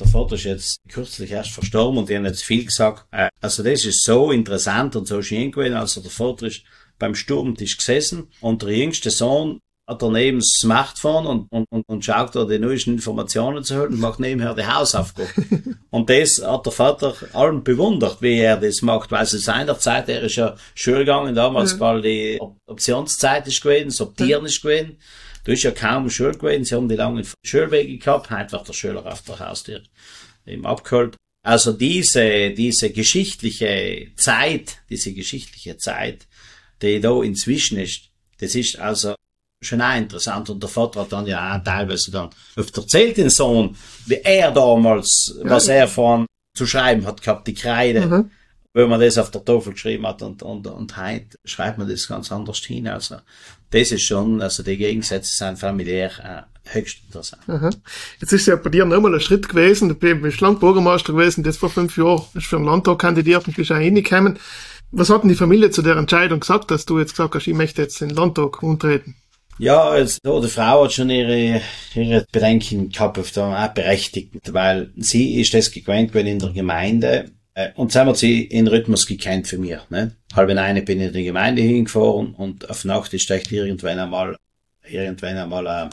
Der 0.00 0.08
Vater 0.08 0.34
ist 0.34 0.44
jetzt 0.44 0.80
kürzlich 0.88 1.30
erst 1.30 1.50
verstorben 1.50 1.98
und 1.98 2.08
die 2.08 2.16
haben 2.16 2.24
jetzt 2.24 2.42
viel 2.42 2.64
gesagt. 2.64 3.06
Äh, 3.12 3.28
also 3.40 3.62
das 3.62 3.84
ist 3.84 4.02
so 4.02 4.32
interessant 4.32 4.96
und 4.96 5.06
so 5.06 5.20
schön 5.20 5.52
gewesen. 5.52 5.76
Also 5.76 6.00
der 6.00 6.10
Vater 6.10 6.46
ist 6.46 6.62
beim 6.98 7.14
Sturmtisch 7.14 7.76
gesessen 7.76 8.28
und 8.40 8.62
der 8.62 8.70
jüngste 8.70 9.10
Sohn 9.10 9.60
hat 9.86 10.02
daneben 10.02 10.38
das 10.38 10.52
Smartphone 10.60 11.26
und, 11.26 11.46
und, 11.50 11.66
und, 11.70 11.84
und 11.88 12.04
schaut 12.04 12.34
da 12.34 12.44
die 12.44 12.58
neuesten 12.58 12.92
Informationen 12.92 13.64
zu 13.64 13.76
holen 13.76 13.94
und 13.94 14.00
macht 14.00 14.20
nebenher 14.20 14.54
die 14.54 14.64
Hausaufgabe. 14.64 15.28
und 15.90 16.08
das 16.08 16.40
hat 16.42 16.64
der 16.64 16.72
Vater 16.72 17.14
allen 17.32 17.64
bewundert, 17.64 18.22
wie 18.22 18.38
er 18.38 18.56
das 18.56 18.82
macht, 18.82 19.10
weil 19.10 19.24
es 19.24 19.32
seinerzeit, 19.32 20.08
er 20.08 20.22
ist 20.22 20.36
ja 20.36 20.54
Schule 20.74 21.00
gegangen, 21.00 21.34
damals, 21.34 21.72
ja. 21.72 21.80
weil 21.80 22.02
die 22.02 22.40
Optionszeit 22.66 23.46
ist 23.48 23.60
gewesen, 23.60 23.88
das 23.88 24.00
Optieren 24.00 24.46
ist 24.46 24.62
gewesen. 24.62 24.96
Du 25.44 25.52
bist 25.52 25.62
ja 25.62 25.70
kaum 25.70 26.10
Schule 26.10 26.32
gewesen, 26.32 26.64
sie 26.64 26.74
haben 26.74 26.88
die 26.88 26.96
langen 26.96 27.26
Schulwege 27.44 27.98
gehabt, 27.98 28.30
heute 28.30 28.52
wird 28.52 28.68
der 28.68 28.72
Schüler 28.72 29.06
auf 29.06 29.22
der 29.22 29.38
Haustür 29.38 29.82
eben 30.46 30.66
abgeholt. 30.66 31.16
Also 31.42 31.72
diese, 31.72 32.50
diese 32.50 32.90
geschichtliche 32.90 34.12
Zeit, 34.16 34.78
diese 34.90 35.14
geschichtliche 35.14 35.78
Zeit, 35.78 36.26
die 36.82 37.00
da 37.00 37.22
inzwischen 37.22 37.78
ist, 37.78 38.10
das 38.38 38.54
ist 38.54 38.78
also 38.78 39.14
schon 39.62 39.80
auch 39.80 39.96
interessant. 39.96 40.50
Und 40.50 40.62
der 40.62 40.68
Vater 40.68 41.00
hat 41.00 41.12
dann 41.12 41.26
ja 41.26 41.56
auch 41.56 41.64
teilweise 41.64 42.10
dann 42.10 42.30
oft 42.56 42.76
erzählt, 42.76 43.16
den 43.16 43.30
Sohn, 43.30 43.76
wie 44.06 44.20
er 44.22 44.50
damals, 44.50 45.34
ja. 45.38 45.50
was 45.50 45.68
er 45.68 45.88
von 45.88 46.26
zu 46.56 46.66
schreiben 46.66 47.06
hat 47.06 47.22
gehabt, 47.22 47.46
die 47.46 47.54
Kreide. 47.54 48.06
Mhm. 48.06 48.30
Wenn 48.72 48.88
man 48.88 49.00
das 49.00 49.18
auf 49.18 49.30
der 49.30 49.44
Tafel 49.44 49.72
geschrieben 49.72 50.06
hat 50.06 50.22
und, 50.22 50.42
und, 50.42 50.66
und 50.66 50.96
heute 50.96 51.38
schreibt 51.44 51.78
man 51.78 51.88
das 51.88 52.06
ganz 52.06 52.30
anders 52.30 52.58
hin. 52.58 52.86
Also, 52.86 53.16
das 53.70 53.90
ist 53.90 54.02
schon, 54.02 54.40
also 54.40 54.62
die 54.62 54.76
Gegensätze 54.76 55.36
sind 55.36 55.58
familiär 55.58 56.10
äh, 56.22 56.72
höchst 56.72 57.04
interessant. 57.06 57.46
Mhm. 57.48 57.70
Jetzt 58.20 58.32
ist 58.32 58.46
ja 58.46 58.56
bei 58.56 58.70
dir 58.70 58.84
nochmal 58.84 59.14
ein 59.14 59.20
Schritt 59.20 59.48
gewesen. 59.48 59.88
Du 59.88 59.94
bist 59.94 60.40
lang 60.40 60.58
Bürgermeister 60.60 61.12
gewesen, 61.12 61.42
das 61.42 61.56
vor 61.56 61.70
fünf 61.70 61.96
Jahren, 61.96 62.22
bist 62.32 62.46
für 62.46 62.56
den 62.56 62.64
Landtag 62.64 63.00
kandidiert 63.00 63.46
und 63.48 63.56
bist 63.56 63.72
auch 63.72 63.76
hingekommen. 63.76 64.38
Was 64.92 65.10
hat 65.10 65.22
denn 65.22 65.30
die 65.30 65.36
Familie 65.36 65.70
zu 65.70 65.82
der 65.82 65.96
Entscheidung 65.96 66.40
gesagt, 66.40 66.70
dass 66.70 66.86
du 66.86 66.98
jetzt 66.98 67.12
gesagt 67.12 67.34
hast, 67.34 67.46
ich 67.46 67.54
möchte 67.54 67.82
jetzt 67.82 68.00
in 68.02 68.08
den 68.08 68.16
Landtag 68.16 68.62
umtreten? 68.62 69.16
Ja, 69.58 69.82
also, 69.82 70.40
die 70.40 70.48
Frau 70.48 70.84
hat 70.84 70.92
schon 70.92 71.10
ihre, 71.10 71.60
ihre 71.94 72.26
Bedenken 72.32 72.88
gehabt, 72.88 73.18
auf 73.18 73.30
der, 73.30 73.44
auch 73.44 73.74
berechtigt, 73.74 74.52
weil 74.54 74.90
sie 74.96 75.40
ist 75.40 75.54
das 75.54 75.70
gewöhnt 75.70 76.12
gewesen 76.12 76.28
in 76.28 76.38
der 76.38 76.50
Gemeinde, 76.50 77.30
und 77.74 77.92
sie 77.92 77.98
haben 77.98 78.14
sie 78.14 78.42
in 78.42 78.68
Rhythmus 78.68 79.06
gekannt 79.06 79.46
für 79.46 79.58
mich, 79.58 79.78
ne? 79.90 80.12
Halb 80.34 80.50
in 80.50 80.58
eine 80.58 80.82
bin 80.82 81.00
ich 81.00 81.08
in 81.08 81.12
die 81.12 81.24
Gemeinde 81.24 81.62
hingefahren 81.62 82.34
und 82.34 82.68
auf 82.68 82.84
Nacht 82.84 83.12
ist 83.14 83.30
echt 83.30 83.50
irgendwann 83.50 83.98
einmal, 83.98 84.36
irgendwann 84.88 85.36
einmal, 85.36 85.66
äh, 85.66 85.90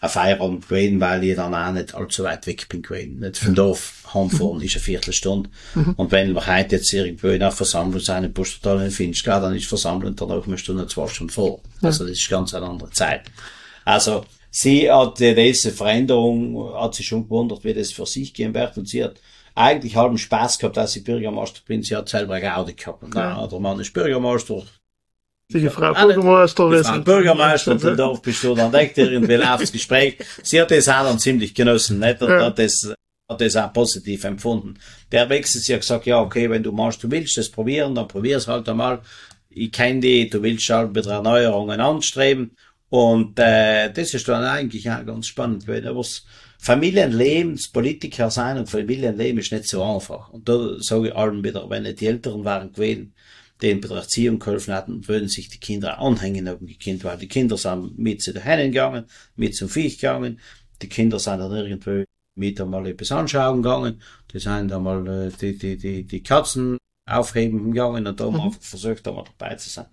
ein 0.00 0.08
Feierabend 0.08 0.68
gewesen, 0.68 1.00
weil 1.00 1.24
ich 1.24 1.36
dann 1.36 1.54
auch 1.54 1.72
nicht 1.72 1.94
allzu 1.94 2.22
weit 2.22 2.46
weg 2.46 2.68
bin 2.68 2.82
gewesen. 2.82 3.18
Nicht 3.18 3.38
vom 3.38 3.54
Dorf 3.54 4.04
heimfahren 4.14 4.60
ist 4.60 4.76
eine 4.76 4.82
Viertelstunde. 4.82 5.50
Mhm. 5.74 5.94
Und 5.96 6.12
wenn 6.12 6.34
wir 6.34 6.46
heute 6.46 6.76
jetzt 6.76 6.92
irgendwo 6.92 7.28
in 7.28 7.42
einer 7.42 7.50
Versammlung 7.50 8.00
sein, 8.00 8.24
in 8.24 8.32
Pustertal 8.32 8.84
in 8.84 8.90
Finchgau, 8.90 9.40
dann 9.40 9.56
ist 9.56 9.66
Versammlung 9.66 10.14
danach 10.14 10.46
eine 10.46 10.58
Stunde, 10.58 10.86
zwei 10.86 11.08
Stunden 11.08 11.32
vor. 11.32 11.60
Also 11.82 12.04
das 12.04 12.12
ist 12.12 12.30
ganz 12.30 12.54
eine 12.54 12.66
andere 12.66 12.90
Zeit. 12.90 13.22
Also, 13.84 14.24
sie 14.50 14.90
hat 14.90 15.18
diese 15.18 15.72
Veränderung, 15.72 16.74
hat 16.74 16.94
sich 16.94 17.06
schon 17.06 17.24
gewundert, 17.24 17.64
wie 17.64 17.74
das 17.74 17.90
für 17.90 18.06
sich 18.06 18.32
gehen 18.32 18.54
wird. 18.54 18.78
Und 18.78 18.88
sie 18.88 19.02
hat 19.02 19.16
eigentlich 19.58 19.96
halben 19.96 20.18
Spaß 20.18 20.58
gehabt, 20.58 20.76
dass 20.76 20.92
sie 20.92 21.00
Bürgermeister 21.00 21.60
bin. 21.66 21.82
Sie 21.82 21.96
hat 21.96 22.08
selber 22.08 22.40
Gaudi 22.40 22.74
gehabt. 22.74 23.02
Und 23.02 23.14
ja. 23.14 23.46
der 23.46 23.60
Mann 23.60 23.80
ist 23.80 23.92
Bürgermeister, 23.92 24.62
die 25.50 25.68
Frau 25.70 25.94
Bürgermeister 25.94 26.66
die 26.68 26.80
Frau 26.82 26.98
Bürgermeister 26.98 27.72
und 27.72 27.82
Dorf 27.98 28.20
bist 28.20 28.44
du 28.44 28.54
dann 28.54 28.70
denkt 28.70 28.98
irgendwie 28.98 29.34
laufs 29.34 29.72
Gespräch. 29.72 30.18
Sie 30.42 30.60
hat 30.60 30.70
das 30.70 30.88
auch 30.88 31.04
dann 31.04 31.18
ziemlich 31.18 31.54
genossen, 31.54 32.00
nicht? 32.00 32.20
Und 32.20 32.28
ja. 32.28 32.44
hat 32.44 32.58
das, 32.58 32.92
hat 33.30 33.40
das 33.40 33.56
auch 33.56 33.72
positiv 33.72 34.24
empfunden. 34.24 34.78
Der 35.10 35.28
Wechsel, 35.30 35.62
sie 35.62 35.72
hat 35.72 35.80
gesagt, 35.80 36.04
ja, 36.04 36.20
okay, 36.20 36.50
wenn 36.50 36.62
du 36.62 36.70
machst, 36.70 37.02
du 37.02 37.10
willst 37.10 37.38
das 37.38 37.48
probieren, 37.48 37.94
dann 37.94 38.08
probier's 38.08 38.46
halt 38.46 38.68
einmal. 38.68 39.00
Ich 39.48 39.72
kenne 39.72 40.00
die, 40.00 40.28
du 40.28 40.42
willst 40.42 40.68
halt 40.68 40.92
mit 40.92 41.06
Erneuerungen 41.06 41.80
anstreben. 41.80 42.54
Und, 42.90 43.38
äh, 43.38 43.90
das 43.90 44.12
ist 44.12 44.28
dann 44.28 44.44
eigentlich 44.44 44.90
auch 44.90 45.04
ganz 45.04 45.26
spannend 45.26 45.66
gewesen. 45.66 45.88
Aber 46.58 46.74
Familienlebenspolitiker 46.74 48.30
sein 48.30 48.58
und 48.58 48.68
Familienleben 48.68 49.40
ist 49.40 49.52
nicht 49.52 49.66
so 49.66 49.82
einfach. 49.82 50.30
Und 50.30 50.48
da 50.48 50.80
sage 50.80 51.08
ich 51.08 51.16
allen 51.16 51.42
wieder, 51.42 51.68
wenn 51.70 51.84
nicht 51.84 52.00
die 52.00 52.06
Älteren 52.06 52.44
waren 52.44 52.72
gewesen, 52.72 53.14
denen 53.62 53.80
bei 53.80 53.88
der 53.88 53.98
Erziehung 53.98 54.38
geholfen 54.38 54.74
hatten, 54.74 55.08
würden 55.08 55.28
sich 55.28 55.48
die 55.48 55.58
Kinder 55.58 55.98
anhängen 55.98 56.48
auf 56.48 56.58
die 56.60 56.76
Kinder, 56.76 57.04
weil 57.06 57.18
die 57.18 57.28
Kinder 57.28 57.56
sind 57.56 57.98
mit 57.98 58.22
zu 58.22 58.32
den 58.32 58.42
Hennen 58.42 58.72
gegangen, 58.72 59.06
mit 59.36 59.54
zum 59.54 59.68
Viech 59.68 59.98
gegangen, 59.98 60.40
die 60.82 60.88
Kinder 60.88 61.18
sind 61.18 61.40
dann 61.40 61.52
irgendwo 61.52 62.04
mit 62.36 62.60
einmal 62.60 62.86
etwas 62.86 63.10
anschauen 63.10 63.62
gegangen, 63.62 64.00
die 64.32 64.38
sind 64.38 64.72
einmal 64.72 65.06
äh, 65.08 65.32
die, 65.40 65.58
die, 65.58 65.76
die, 65.76 66.04
die 66.04 66.22
Katzen 66.22 66.78
aufheben 67.04 67.72
gegangen 67.72 68.06
und 68.06 68.20
da 68.20 68.26
haben 68.26 68.36
mhm. 68.36 68.52
versucht, 68.52 69.08
einmal 69.08 69.24
dabei 69.38 69.56
zu 69.56 69.68
sein. 69.70 69.86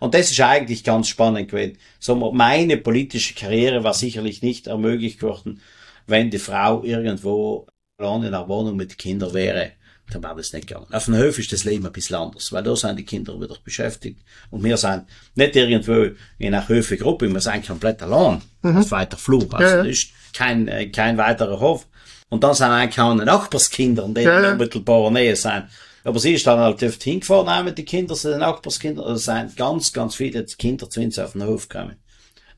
Und 0.00 0.14
das 0.14 0.30
ist 0.30 0.40
eigentlich 0.40 0.82
ganz 0.82 1.08
spannend 1.08 1.50
gewesen. 1.50 1.78
So, 2.00 2.32
meine 2.32 2.76
politische 2.76 3.34
Karriere 3.34 3.84
war 3.84 3.94
sicherlich 3.94 4.42
nicht 4.42 4.66
ermöglicht 4.66 5.22
worden, 5.22 5.60
wenn 6.06 6.30
die 6.30 6.38
Frau 6.38 6.82
irgendwo 6.82 7.66
allein 7.98 8.22
in 8.22 8.34
einer 8.34 8.48
Wohnung 8.48 8.76
mit 8.76 8.98
Kindern 8.98 9.34
wäre 9.34 9.72
dann 10.12 10.22
wäre 10.22 10.36
das 10.36 10.52
nicht 10.52 10.68
gegangen. 10.68 10.86
Auf 10.92 11.06
dem 11.06 11.16
Hof 11.16 11.38
ist 11.38 11.52
das 11.52 11.64
Leben 11.64 11.86
ein 11.86 11.92
bisschen 11.92 12.16
anders, 12.16 12.52
weil 12.52 12.62
da 12.62 12.76
sind 12.76 12.98
die 12.98 13.04
Kinder 13.04 13.40
wieder 13.40 13.56
beschäftigt. 13.64 14.20
Und 14.50 14.62
wir 14.62 14.76
sind 14.76 15.04
nicht 15.34 15.56
irgendwo 15.56 16.14
in 16.38 16.54
einer 16.54 16.68
Höfegruppe, 16.68 17.28
wir 17.28 17.40
sind 17.40 17.66
komplett 17.66 18.02
allein. 18.02 18.42
Mhm. 18.62 18.78
Auf 18.78 18.90
weiter 18.90 19.16
Flur. 19.16 19.46
Also 19.52 19.76
ja, 19.76 19.76
das 19.78 19.86
ist 19.86 20.08
kein, 20.32 20.68
äh, 20.68 20.88
kein 20.88 21.16
weiterer 21.16 21.58
Hof. 21.58 21.86
Und 22.28 22.44
dann 22.44 22.54
sind 22.54 22.68
eigentlich 22.68 23.00
auch 23.00 23.14
Nachbarskinder, 23.14 24.08
die 24.08 24.22
ja, 24.22 24.40
in 24.40 24.52
unmittelbarer 24.52 25.10
Nähe 25.10 25.36
sind. 25.36 25.64
Aber 26.04 26.18
sie 26.18 26.34
ist 26.34 26.46
dann 26.46 26.58
halt 26.58 26.82
oft 26.82 27.02
hingefahren, 27.02 27.48
auch 27.48 27.64
mit 27.64 27.78
den 27.78 27.86
Kindern, 27.86 28.16
sind 28.16 28.38
Nachbarskinder. 28.38 29.06
Also 29.06 29.32
sind 29.32 29.56
ganz, 29.56 29.92
ganz 29.92 30.16
viele 30.16 30.44
Kinder 30.44 30.88
zu 30.90 31.00
uns 31.00 31.18
auf 31.18 31.32
den 31.32 31.44
Hof 31.44 31.68
gekommen. 31.68 31.96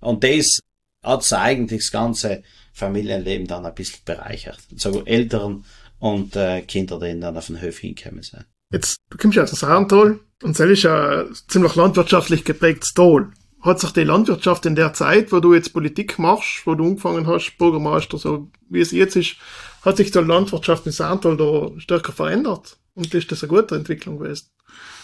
Und 0.00 0.24
das 0.24 0.58
hat 1.02 1.32
eigentlich 1.32 1.82
das 1.82 1.92
ganze 1.92 2.42
Familienleben 2.76 3.46
dann 3.46 3.64
ein 3.64 3.74
bisschen 3.74 4.02
bereichert. 4.04 4.58
So 4.76 5.02
Eltern 5.06 5.64
und 5.98 6.36
äh, 6.36 6.60
Kinder, 6.60 7.00
die 7.00 7.18
dann 7.18 7.36
auf 7.36 7.46
den 7.46 7.62
Hof 7.62 7.78
hinkommen 7.78 8.22
sind. 8.22 8.44
Jetzt, 8.70 8.98
du 9.08 9.16
kommst 9.16 9.36
ja 9.36 9.44
aus 9.44 9.50
Saartal 9.52 10.20
und 10.42 10.58
das 10.58 10.68
ist 10.68 10.82
ja 10.82 11.24
ziemlich 11.48 11.74
landwirtschaftlich 11.74 12.44
geprägtes 12.44 12.92
Tal. 12.92 13.30
Hat 13.62 13.80
sich 13.80 13.92
die 13.92 14.04
Landwirtschaft 14.04 14.66
in 14.66 14.76
der 14.76 14.92
Zeit, 14.92 15.32
wo 15.32 15.40
du 15.40 15.54
jetzt 15.54 15.72
Politik 15.72 16.18
machst, 16.18 16.66
wo 16.66 16.74
du 16.74 16.84
angefangen 16.84 17.26
hast, 17.26 17.56
Bürgermeister, 17.56 18.18
so 18.18 18.50
wie 18.68 18.80
es 18.80 18.90
jetzt 18.90 19.16
ist, 19.16 19.36
Hat 19.80 19.96
sich 19.96 20.10
die 20.10 20.18
Landwirtschaft 20.18 20.84
in 20.84 20.92
Saartal 20.92 21.38
da 21.38 21.70
stärker 21.80 22.12
verändert? 22.12 22.76
Und 22.94 23.14
ist 23.14 23.32
das 23.32 23.42
eine 23.42 23.48
gute 23.48 23.76
Entwicklung 23.76 24.18
gewesen? 24.18 24.48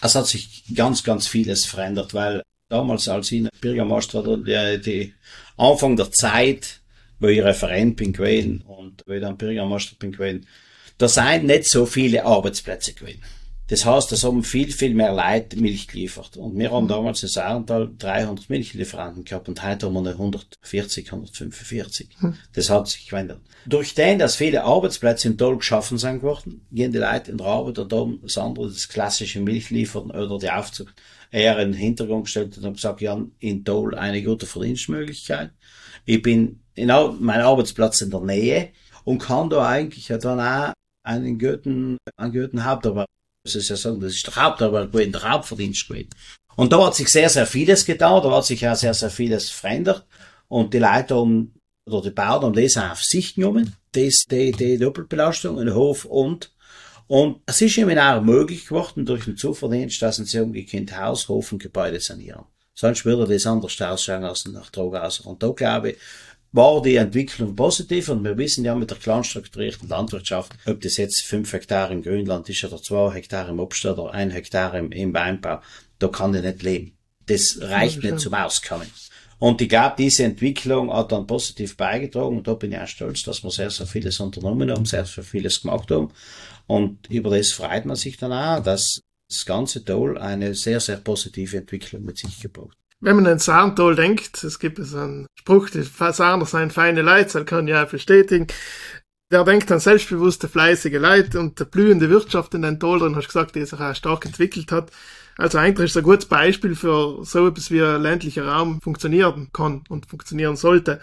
Es 0.03 0.15
hat 0.15 0.27
sich 0.27 0.65
ganz, 0.75 1.05
ganz 1.05 1.27
vieles 1.27 1.65
verändert, 1.65 2.13
weil 2.13 2.43
damals, 2.69 3.09
als 3.09 3.33
ich 3.33 3.49
Bürgermeister 3.61 4.27
war, 4.27 4.37
die, 4.37 4.81
die 4.83 5.15
Anfang 5.57 5.97
der 5.97 6.11
Zeit, 6.13 6.82
wo 7.23 7.29
ich 7.29 7.43
Referent 7.43 7.97
bin 7.97 8.13
gewesen 8.13 8.63
und 8.63 9.05
ich 9.07 9.21
dann 9.21 9.37
Bürgermeister 9.37 9.95
bin 9.99 10.13
gewesen, 10.13 10.47
da 10.99 11.09
sind 11.09 11.45
nicht 11.45 11.69
so 11.69 11.87
viele 11.87 12.25
Arbeitsplätze 12.25 12.93
gewesen. 12.93 13.23
Das 13.69 13.87
heißt, 13.87 14.13
es 14.13 14.25
haben 14.25 14.43
viel, 14.43 14.71
viel 14.71 14.93
mehr 14.93 15.15
Leute 15.15 15.57
Milch 15.59 15.89
geliefert. 15.89 16.37
Und 16.37 16.59
wir 16.59 16.71
haben 16.73 16.89
damals 16.89 17.23
in 17.23 17.29
Saarendal 17.31 17.91
300 17.97 18.51
Milchlieferanten 18.51 19.25
gehabt 19.25 19.49
und 19.49 19.63
heute 19.63 19.87
haben 19.87 20.05
wir 20.05 20.11
140, 20.11 21.11
145. 21.11 22.09
Hm. 22.19 22.35
Das 22.53 22.69
hat 22.69 22.89
sich 22.89 23.09
geändert. 23.09 23.41
Durch 23.65 23.95
den, 23.95 24.19
dass 24.19 24.37
viele 24.37 24.65
Arbeitsplätze 24.65 25.29
im 25.29 25.39
Toll 25.39 25.57
geschaffen 25.57 25.97
sind 25.97 26.21
geworden, 26.21 26.67
gehen 26.71 26.93
die 26.93 26.99
Leute 26.99 27.31
in 27.31 27.39
der 27.39 27.47
Arbeit 27.47 27.79
und 27.79 27.93
haben 27.93 28.21
das 28.23 28.37
andere, 28.37 28.67
das 28.69 28.89
klassische 28.89 29.41
Milchliefern 29.41 30.11
oder 30.11 30.39
die 30.39 30.51
Aufzucht 30.51 30.95
eher 31.31 31.59
in 31.59 31.73
den 31.73 31.81
Hintergrund 31.81 32.25
gestellt 32.25 32.59
und 32.59 32.65
haben 32.65 32.75
gesagt, 32.75 33.01
ja, 33.01 33.19
in 33.39 33.65
Toll 33.65 33.95
eine 33.95 34.23
gute 34.23 34.45
Verdienstmöglichkeit. 34.45 35.51
Ich 36.05 36.23
bin 36.23 36.61
genau 36.75 37.13
mein 37.13 37.41
Arbeitsplatz 37.41 38.01
in 38.01 38.11
der 38.11 38.21
Nähe 38.21 38.71
und 39.05 39.19
kann 39.19 39.51
da 39.51 39.67
eigentlich 39.67 40.07
dann 40.07 40.41
auch 40.41 40.73
einen 41.05 41.39
guten, 41.39 41.99
einen 42.17 42.33
guten 42.33 42.65
Hauptarbeit 42.65 43.07
muss 43.45 43.55
es 43.57 43.69
ja 43.69 43.77
sagen, 43.77 44.01
das 44.01 44.15
ist 44.15 44.27
der 44.27 44.37
Hauptarbeit 44.37 44.93
gewesen, 44.93 45.13
der 45.13 45.31
Hauptverdienst 45.31 45.89
gewesen. 45.89 46.11
Und 46.55 46.73
da 46.73 46.87
hat 46.87 46.95
sich 46.95 47.09
sehr, 47.09 47.29
sehr 47.29 47.47
vieles 47.47 47.85
getan, 47.85 48.23
da 48.23 48.31
hat 48.31 48.45
sich 48.45 48.67
auch 48.69 48.77
sehr, 48.77 48.95
sehr 48.95 49.11
vieles 49.11 49.51
verändert. 49.51 50.07
Und 50.49 50.75
die 50.75 50.79
Leute 50.79 51.17
haben, 51.17 51.55
oder 51.89 52.03
die 52.03 52.11
Bauern 52.11 52.43
haben 52.43 52.53
das 52.53 52.77
auch 52.77 52.93
auf 52.93 53.03
sich 53.03 53.35
genommen, 53.35 53.75
das, 53.93 54.25
die, 54.31 54.53
die 54.53 54.79
Doppelbelastung, 54.79 55.59
in 55.61 55.75
Hof 55.75 56.05
und, 56.05 56.53
und 57.09 57.41
es 57.47 57.61
ist 57.61 57.77
ihnen 57.77 57.99
auch 57.99 58.23
möglich 58.23 58.67
geworden, 58.67 59.05
durch 59.05 59.25
den 59.25 59.37
Zuverdienst, 59.37 60.01
dass 60.03 60.17
sie 60.17 60.41
umgekehrt 60.41 60.97
Haus, 60.97 61.29
Hof 61.29 61.53
und 61.53 61.63
Gebäude 61.63 62.01
sanieren. 62.01 62.45
Sonst 62.75 63.05
würde 63.05 63.33
das 63.33 63.47
anders 63.47 63.81
ausschauen 63.81 64.25
als 64.25 64.47
nach 64.47 64.71
Drogenhauser. 64.71 65.27
Und 65.27 65.43
da 65.43 65.51
glaube 65.51 65.91
ich, 65.93 65.99
war 66.53 66.83
die 66.83 66.97
Entwicklung 66.97 67.57
positiv 67.57 68.11
und 68.11 68.25
wir 68.25 68.37
wissen 68.37 68.65
ja 68.65 68.75
mit 68.75 68.91
der 68.91 68.99
kleinstrukturierten 68.99 69.89
Landwirtschaft, 69.89 70.53
ob 70.67 70.81
das 70.83 70.99
jetzt 70.99 71.23
fünf 71.23 71.53
Hektar 71.53 71.91
im 71.91 72.03
Grünland 72.03 72.49
ist 72.49 72.63
oder 72.65 72.81
zwei 72.81 73.15
Hektar 73.15 73.49
im 73.49 73.59
Obst 73.59 73.87
oder 73.87 74.13
ein 74.13 74.31
Hektar 74.31 74.75
im, 74.75 74.93
im 74.93 75.15
Weinbau, 75.15 75.61
da 75.99 76.09
kann 76.09 76.35
ich 76.35 76.43
nicht 76.43 76.63
leben. 76.63 76.93
Das 77.27 77.59
reicht 77.61 78.03
nicht 78.03 78.21
zum 78.21 78.35
Auskommen. 78.35 78.89
Und 79.39 79.61
ich 79.61 79.69
glaube, 79.69 79.97
diese 79.99 80.25
Entwicklung 80.25 80.93
hat 80.93 81.11
dann 81.11 81.27
positiv 81.27 81.77
beigetragen 81.77 82.37
und 82.37 82.47
da 82.47 82.55
bin 82.55 82.73
ich 82.73 82.79
auch 82.79 82.87
stolz, 82.87 83.23
dass 83.23 83.43
wir 83.43 83.51
sehr, 83.51 83.71
sehr 83.71 83.87
vieles 83.87 84.21
unternommen 84.21 84.71
haben, 84.71 84.85
sehr, 84.85 85.05
sehr 85.05 85.25
vieles 85.25 85.63
gemacht 85.63 85.91
haben. 85.91 86.13
Und 86.67 87.11
über 87.11 87.37
das 87.37 87.51
freut 87.51 87.85
man 87.85 87.97
sich 87.97 88.19
dann 88.19 88.33
auch, 88.33 88.63
dass 88.63 89.01
das 89.33 89.47
ganze 89.47 89.85
Toll 89.85 90.19
eine 90.19 90.55
sehr, 90.55 90.81
sehr 90.81 90.97
positive 90.97 91.57
Entwicklung 91.57 92.05
mit 92.05 92.19
sich 92.19 92.41
gebracht 92.41 92.77
wenn 93.03 93.17
man 93.17 93.27
an 93.27 93.41
Saartal 93.41 93.97
denkt, 93.97 94.45
es 94.45 94.61
gibt 94.61 94.79
so 94.79 94.97
einen 94.97 95.27
Spruch, 95.35 95.69
die 95.71 95.83
Saaner 95.83 96.47
seien 96.47 96.71
feine 96.71 97.03
Leute, 97.03 97.41
das 97.41 97.47
kann 97.47 97.67
ja 97.67 97.85
bestätigen. 97.85 98.47
Wer 99.29 99.45
denkt 99.45 99.73
an 99.73 99.81
selbstbewusste, 99.81 100.47
fleißige 100.49 101.01
Leute 101.01 101.41
und 101.41 101.59
der 101.59 101.65
blühende 101.65 102.11
Wirtschaft 102.11 102.55
in 102.55 102.63
den 102.63 102.79
Tal 102.79 103.01
drin, 103.01 103.17
hast 103.17 103.25
du 103.25 103.29
gesagt, 103.29 103.57
die 103.57 103.65
sich 103.65 103.81
auch 103.81 103.95
stark 103.95 104.25
entwickelt 104.25 104.71
hat. 104.71 104.93
Also 105.37 105.59
eigentlich 105.59 105.87
ist 105.87 105.93
es 105.93 105.97
ein 105.97 106.05
gutes 106.05 106.27
Beispiel 106.27 106.77
für 106.77 107.25
so 107.25 107.49
etwas 107.49 107.73
wie 107.73 107.83
ein 107.83 108.03
ländlicher 108.03 108.47
Raum 108.47 108.81
funktionieren 108.81 109.49
kann 109.53 109.83
und 109.89 110.07
funktionieren 110.07 110.57
sollte. 110.57 111.01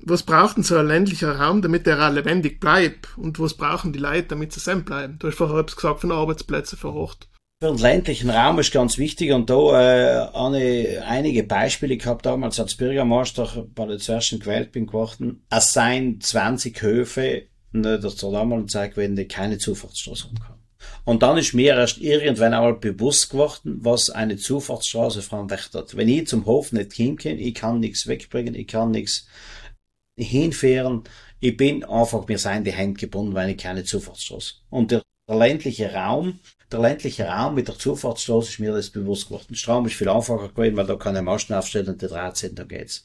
Was 0.00 0.22
braucht 0.22 0.56
denn 0.56 0.64
so 0.64 0.76
ein 0.76 0.86
ländlicher 0.86 1.38
Raum, 1.38 1.60
damit 1.60 1.86
er 1.86 2.08
auch 2.08 2.12
lebendig 2.12 2.58
bleibt? 2.58 3.18
Und 3.18 3.38
was 3.38 3.54
brauchen 3.54 3.92
die 3.92 3.98
Leute, 3.98 4.28
damit 4.28 4.52
sie 4.52 4.60
sein 4.60 4.84
bleiben? 4.84 5.18
Du 5.18 5.26
hast 5.26 5.36
vorher 5.36 5.64
gesagt 5.64 6.00
von 6.00 6.12
Arbeitsplätzen 6.12 6.78
vor 6.78 6.94
Ort. 6.94 7.28
Für 7.60 7.72
den 7.72 7.78
ländlichen 7.78 8.30
Raum 8.30 8.60
ist 8.60 8.72
ganz 8.72 8.98
wichtig 8.98 9.32
und 9.32 9.50
da 9.50 9.80
äh, 9.80 10.28
eine, 10.32 11.02
einige 11.04 11.42
Beispiele 11.42 11.96
gehabt 11.96 12.24
damals 12.24 12.60
als 12.60 12.76
Bürgermeister, 12.76 13.66
weil 13.74 13.94
ich 13.94 14.02
zuerst 14.04 14.30
gewählt 14.30 14.70
bin 14.70 14.86
geworden. 14.86 15.44
Es 15.50 15.72
seien 15.72 16.20
20 16.20 16.80
Höfe 16.80 17.48
in 17.72 17.82
der 17.82 17.98
damaligen 17.98 18.68
Zeit 18.68 18.94
gewesen, 18.94 19.26
keine 19.26 19.58
Zufahrtsstraße 19.58 20.28
haben. 20.28 20.62
Und 21.04 21.24
dann 21.24 21.36
ist 21.36 21.52
mir 21.52 21.74
erst 21.74 21.98
irgendwann 21.98 22.54
einmal 22.54 22.74
bewusst 22.74 23.30
geworden, 23.30 23.78
was 23.80 24.08
eine 24.08 24.36
Zufahrtsstraße 24.36 25.22
verändert 25.22 25.96
Wenn 25.96 26.08
ich 26.08 26.28
zum 26.28 26.46
Hof 26.46 26.70
nicht 26.70 26.92
hinkomme, 26.92 27.34
ich 27.34 27.54
kann 27.54 27.80
nichts 27.80 28.06
wegbringen, 28.06 28.54
ich 28.54 28.68
kann 28.68 28.92
nichts 28.92 29.26
hinfahren, 30.16 31.02
ich 31.40 31.56
bin 31.56 31.82
einfach, 31.82 32.28
mir 32.28 32.38
seien 32.38 32.62
die 32.62 32.72
Hände 32.72 33.00
gebunden, 33.00 33.34
weil 33.34 33.50
ich 33.50 33.56
keine 33.56 33.82
Zufahrtsstraße. 33.82 34.54
Und 34.70 34.92
der, 34.92 35.02
der 35.28 35.36
ländliche 35.36 35.92
Raum 35.92 36.38
der 36.70 36.80
ländliche 36.80 37.24
Raum 37.26 37.54
mit 37.54 37.68
der 37.68 37.78
Zufahrtsstraße 37.78 38.50
ist 38.50 38.58
mir 38.58 38.72
das 38.72 38.90
bewusst 38.90 39.28
geworden. 39.28 39.46
Der 39.50 39.56
Strom 39.56 39.86
ist 39.86 39.94
viel 39.94 40.08
einfacher 40.08 40.48
gewesen, 40.48 40.76
weil 40.76 40.86
da 40.86 40.96
kann 40.96 41.16
ich 41.16 41.22
Masten 41.22 41.54
aufstellen 41.54 41.88
und 41.88 42.02
der 42.02 42.10
Draht 42.10 42.36
sind, 42.36 42.58
da 42.58 42.64
geht's. 42.64 43.04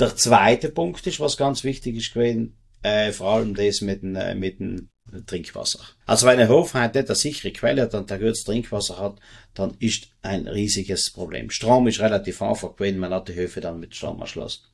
Der 0.00 0.16
zweite 0.16 0.70
Punkt 0.70 1.06
ist, 1.06 1.20
was 1.20 1.36
ganz 1.36 1.64
wichtig 1.64 1.96
ist 1.96 2.12
gewesen, 2.12 2.56
äh, 2.82 3.12
vor 3.12 3.28
allem 3.28 3.54
das 3.54 3.80
mit 3.80 4.02
dem, 4.02 4.16
äh, 4.16 4.34
mit 4.34 4.60
dem 4.60 4.88
Trinkwasser. 5.26 5.80
Also 6.04 6.26
wenn 6.26 6.40
ein 6.40 6.48
Hof 6.48 6.74
halt 6.74 6.94
nicht 6.94 7.08
eine 7.08 7.14
sichere 7.14 7.52
Quelle 7.52 7.82
hat 7.82 7.94
und 7.94 8.10
ein 8.10 8.20
gutes 8.20 8.44
Trinkwasser 8.44 8.98
hat, 8.98 9.18
dann 9.54 9.76
ist 9.78 10.08
ein 10.22 10.48
riesiges 10.48 11.10
Problem. 11.10 11.50
Strom 11.50 11.86
ist 11.86 12.00
relativ 12.00 12.42
einfach 12.42 12.74
gewesen, 12.74 12.98
man 12.98 13.14
hat 13.14 13.28
die 13.28 13.34
Höfe 13.34 13.60
dann 13.60 13.80
mit 13.80 13.94
Strom 13.94 14.20
erschlossen. 14.20 14.64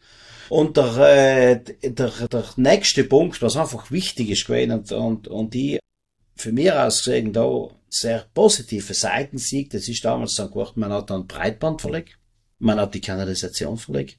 Und 0.48 0.76
der, 0.76 0.96
äh, 0.98 1.60
der, 1.82 2.10
der 2.28 2.44
nächste 2.56 3.04
Punkt, 3.04 3.40
was 3.42 3.56
einfach 3.56 3.90
wichtig 3.90 4.30
ist 4.30 4.46
gewesen 4.46 4.72
und, 4.72 4.92
und, 4.92 5.28
und 5.28 5.54
die 5.54 5.78
für 6.34 6.52
mich 6.52 6.72
aus 6.72 7.04
gesehen 7.04 7.32
da 7.32 7.68
sehr 7.92 8.26
positive 8.32 8.94
Seiten 8.94 9.38
sieht, 9.38 9.74
das 9.74 9.88
ist 9.88 10.04
damals 10.04 10.34
dann 10.36 10.48
geworden, 10.48 10.80
man 10.80 10.92
hat 10.92 11.10
dann 11.10 11.26
Breitband 11.26 11.80
verlegt, 11.80 12.18
man 12.58 12.80
hat 12.80 12.94
die 12.94 13.00
Kanalisation 13.00 13.76
verlegt. 13.76 14.18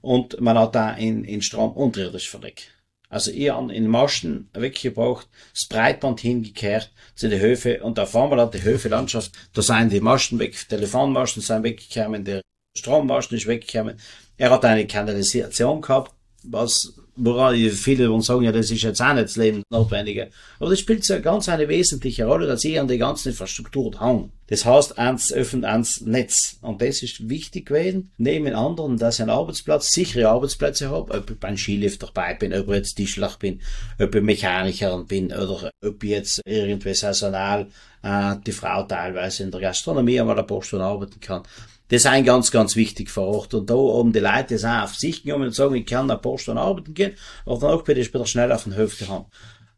Und 0.00 0.40
man 0.40 0.58
hat 0.58 0.74
da 0.74 0.92
in, 0.92 1.24
in 1.24 1.42
Strom 1.42 1.72
unterirdisch 1.72 2.28
verlegt. 2.28 2.70
Also 3.08 3.30
ich 3.30 3.50
habe 3.50 3.72
in 3.72 3.86
Maschen 3.86 4.50
weggebracht, 4.52 5.28
das 5.52 5.66
Breitband 5.66 6.20
hingekehrt 6.20 6.92
zu 7.14 7.28
den 7.28 7.40
Höfe. 7.40 7.82
Und 7.82 7.98
auf 8.00 8.14
einmal 8.16 8.40
hat 8.40 8.54
die 8.54 8.62
Höfe-Landschaft, 8.62 9.32
da 9.52 9.62
sind 9.62 9.92
die 9.92 10.00
Maschen 10.00 10.38
weg, 10.38 10.68
Telefonmaschen 10.68 11.42
sind 11.42 11.62
weggekommen, 11.62 12.24
der 12.24 12.42
Strommaschen 12.76 13.36
ist 13.36 13.46
weggekommen. 13.46 13.98
Er 14.36 14.50
hat 14.50 14.64
eine 14.64 14.86
Kanalisation 14.86 15.80
gehabt, 15.80 16.12
was 16.48 16.94
woran 17.16 17.56
viele 17.70 18.10
wollen 18.10 18.20
sagen, 18.20 18.42
ja, 18.42 18.52
das 18.52 18.70
ist 18.70 18.82
jetzt 18.82 19.00
auch 19.00 19.14
nicht 19.14 19.24
das 19.24 19.36
Leben 19.36 19.62
notwendige. 19.70 20.30
Aber 20.60 20.70
das 20.70 20.80
spielt 20.80 21.04
so 21.04 21.14
eine 21.14 21.22
ganz 21.22 21.48
eine 21.48 21.68
wesentliche 21.68 22.26
Rolle, 22.26 22.46
dass 22.46 22.64
ich 22.64 22.78
an 22.78 22.88
die 22.88 22.98
ganze 22.98 23.30
Infrastruktur 23.30 23.98
hang. 23.98 24.30
Das 24.48 24.64
heißt, 24.64 24.98
ans 24.98 25.32
öffnet 25.32 25.64
ans 25.64 26.02
Netz. 26.02 26.58
Und 26.60 26.80
das 26.80 27.02
ist 27.02 27.28
wichtig 27.28 27.66
gewesen. 27.66 28.12
Neben 28.18 28.54
anderen, 28.54 28.96
dass 28.96 29.16
ich 29.16 29.22
einen 29.22 29.30
Arbeitsplatz, 29.30 29.90
sichere 29.90 30.28
Arbeitsplätze 30.28 30.90
habe, 30.90 31.12
ob 31.12 31.30
ich 31.30 31.40
beim 31.40 31.56
Skilift 31.56 32.02
dabei 32.02 32.34
bin, 32.34 32.54
ob 32.54 32.68
ich 32.68 32.74
jetzt 32.74 32.94
Tischler 32.94 33.32
bin, 33.40 33.60
ob 33.98 34.14
ich 34.14 34.22
Mechaniker 34.22 35.02
bin, 35.04 35.32
oder 35.32 35.70
ob 35.84 36.04
ich 36.04 36.10
jetzt 36.10 36.42
irgendwie 36.44 36.94
saisonal, 36.94 37.66
äh, 38.02 38.36
die 38.46 38.52
Frau 38.52 38.84
teilweise 38.84 39.42
in 39.42 39.50
der 39.50 39.60
Gastronomie 39.60 40.20
einmal 40.20 40.38
ein 40.38 40.46
paar 40.46 40.62
Stunden 40.62 40.84
arbeiten 40.84 41.18
kann. 41.18 41.42
Das 41.88 42.02
ist 42.02 42.06
ein 42.06 42.24
ganz, 42.24 42.50
ganz 42.50 42.74
wichtig 42.74 43.10
vor 43.10 43.28
Ort. 43.28 43.54
Und 43.54 43.70
da 43.70 43.74
haben 43.74 44.12
die 44.12 44.18
Leute 44.18 44.54
das 44.54 44.64
auch 44.64 44.84
auf 44.84 44.96
sich 44.96 45.22
genommen 45.22 45.46
und 45.46 45.54
sagen, 45.54 45.76
ich 45.76 45.86
kann 45.86 46.08
paar 46.08 46.38
Stunden 46.38 46.58
arbeiten 46.58 46.94
gehen, 46.94 47.14
aber 47.44 47.60
dann 47.60 47.70
auch 47.70 47.84
bitte 47.84 48.04
später 48.04 48.26
schnell 48.26 48.50
auf 48.50 48.64
den 48.64 48.74
Höfte 48.74 49.08
haben. 49.08 49.26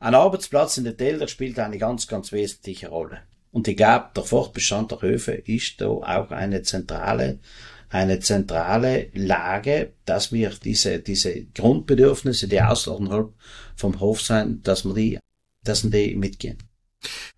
Ein 0.00 0.14
Arbeitsplatz 0.14 0.78
in 0.78 0.84
der 0.84 0.96
Täler 0.96 1.28
spielt 1.28 1.58
eine 1.58 1.76
ganz, 1.76 2.06
ganz 2.06 2.32
wesentliche 2.32 2.88
Rolle. 2.88 3.20
Und 3.50 3.68
ich 3.68 3.76
glaube, 3.76 4.10
der 4.14 4.24
Fortbestand 4.24 4.92
der 4.92 5.02
Höfe 5.02 5.32
ist 5.32 5.80
da 5.80 5.86
auch 5.86 6.30
eine 6.30 6.62
zentrale, 6.62 7.40
eine 7.88 8.20
zentrale 8.20 9.08
Lage, 9.14 9.94
dass 10.04 10.32
wir 10.32 10.50
diese, 10.50 11.00
diese 11.00 11.44
Grundbedürfnisse, 11.46 12.48
die 12.48 12.60
außerhalb 12.60 13.32
vom 13.74 14.00
Hof 14.00 14.20
sein, 14.22 14.60
dass 14.62 14.84
wir 14.84 14.94
die, 14.94 15.18
dass 15.64 15.84
wir 15.84 15.90
die 15.90 16.14
mitgehen. 16.14 16.58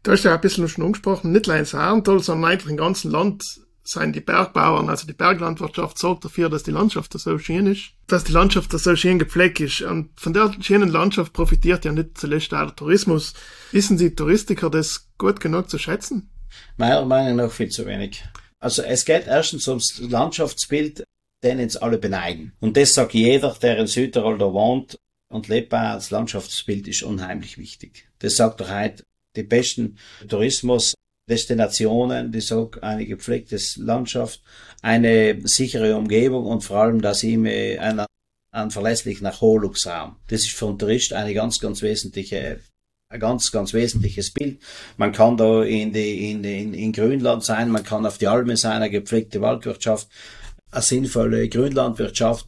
Du 0.03 0.13
hast 0.13 0.25
ja 0.25 0.35
ein 0.35 0.41
bisschen 0.41 0.69
schon 0.69 0.85
angesprochen, 0.85 1.33
nicht 1.33 1.47
nur 1.47 1.57
in 1.57 1.65
Saarendal, 1.65 2.21
sondern 2.21 2.53
eigentlich 2.53 2.71
im 2.71 2.77
ganzen 2.77 3.11
Land 3.11 3.45
sind 3.91 4.15
die 4.15 4.21
Bergbauern, 4.21 4.89
also 4.89 5.07
die 5.07 5.13
Berglandwirtschaft, 5.13 5.99
sorgt 5.99 6.25
dafür, 6.25 6.49
dass 6.49 6.63
die 6.63 6.71
Landschaft 6.71 7.13
so 7.13 7.39
schön 7.39 7.67
ist, 7.67 7.93
dass 8.07 8.25
die 8.25 8.33
Landschaft 8.33 8.71
so 8.73 8.97
schön 8.97 9.19
gepflegt 9.19 9.61
ist. 9.61 9.83
Und 9.83 10.11
von 10.19 10.33
der 10.33 10.55
schönen 10.61 10.89
Landschaft 10.89 11.33
profitiert 11.33 11.85
ja 11.85 11.93
nicht 11.93 12.17
zuletzt 12.17 12.55
auch 12.55 12.67
der 12.67 12.77
Tourismus. 12.77 13.35
Wissen 13.73 13.99
Sie 13.99 14.15
Touristiker 14.15 14.71
das 14.71 15.09
gut 15.19 15.41
genug 15.41 15.69
zu 15.69 15.79
schätzen? 15.79 16.31
Meiner 16.77 17.05
Meinung 17.05 17.37
nach 17.37 17.51
viel 17.51 17.69
zu 17.69 17.85
wenig. 17.87 18.23
Also 18.61 18.83
es 18.83 19.05
geht 19.05 19.27
erstens 19.27 19.67
ums 19.67 19.99
Landschaftsbild, 19.99 21.05
den 21.43 21.59
jetzt 21.59 21.83
alle 21.83 21.99
beneiden. 21.99 22.53
Und 22.61 22.77
das 22.77 22.95
sagt 22.95 23.15
jeder, 23.15 23.57
der 23.61 23.79
in 23.79 23.87
Südtirol 23.87 24.39
da 24.39 24.53
wohnt 24.53 24.99
und 25.31 25.49
lebt, 25.49 25.73
das 25.73 26.11
Landschaftsbild 26.11 26.87
ist 26.87 27.03
unheimlich 27.03 27.59
wichtig. 27.59 28.09
Das 28.19 28.37
sagt 28.37 28.61
doch 28.61 28.71
heute 28.71 29.05
die 29.37 29.43
besten 29.43 29.97
Tourismus 30.29 30.95
Destinationen, 31.31 32.33
die 32.33 32.41
sagen, 32.41 32.83
eine 32.83 33.07
gepflegte 33.07 33.59
Landschaft, 33.77 34.43
eine 34.83 35.41
sichere 35.45 35.97
Umgebung 35.97 36.45
und 36.47 36.63
vor 36.63 36.79
allem, 36.79 37.01
dass 37.01 37.23
ich 37.23 37.37
mir 37.37 37.81
einer 37.81 38.07
einen 38.53 38.73
verlässlichen 38.73 39.27
Erholungsraum. 39.27 40.17
Das 40.27 40.41
ist 40.41 40.51
für 40.51 40.67
einen 40.67 40.79
Tourist 40.79 41.13
eine 41.13 41.35
ganz, 41.35 41.61
ganz 41.61 41.83
wesentliche 41.83 42.61
ein 43.13 43.19
ganz, 43.19 43.51
ganz 43.51 43.75
wesentliches 43.75 44.33
Bild. 44.33 44.61
Man 44.97 45.11
kann 45.11 45.37
da 45.37 45.65
in, 45.65 45.93
die, 45.93 46.31
in, 46.31 46.45
in, 46.45 46.75
in 46.75 46.93
Grünland 46.93 47.43
sein, 47.43 47.69
man 47.69 47.83
kann 47.83 48.07
auf 48.07 48.19
die 48.19 48.29
Alme 48.29 48.57
sein, 48.57 48.77
eine 48.77 48.91
gepflegte 48.91 49.41
Waldwirtschaft, 49.41 50.09
eine 50.71 50.83
sinnvolle 50.83 51.49
Grünlandwirtschaft. 51.49 52.47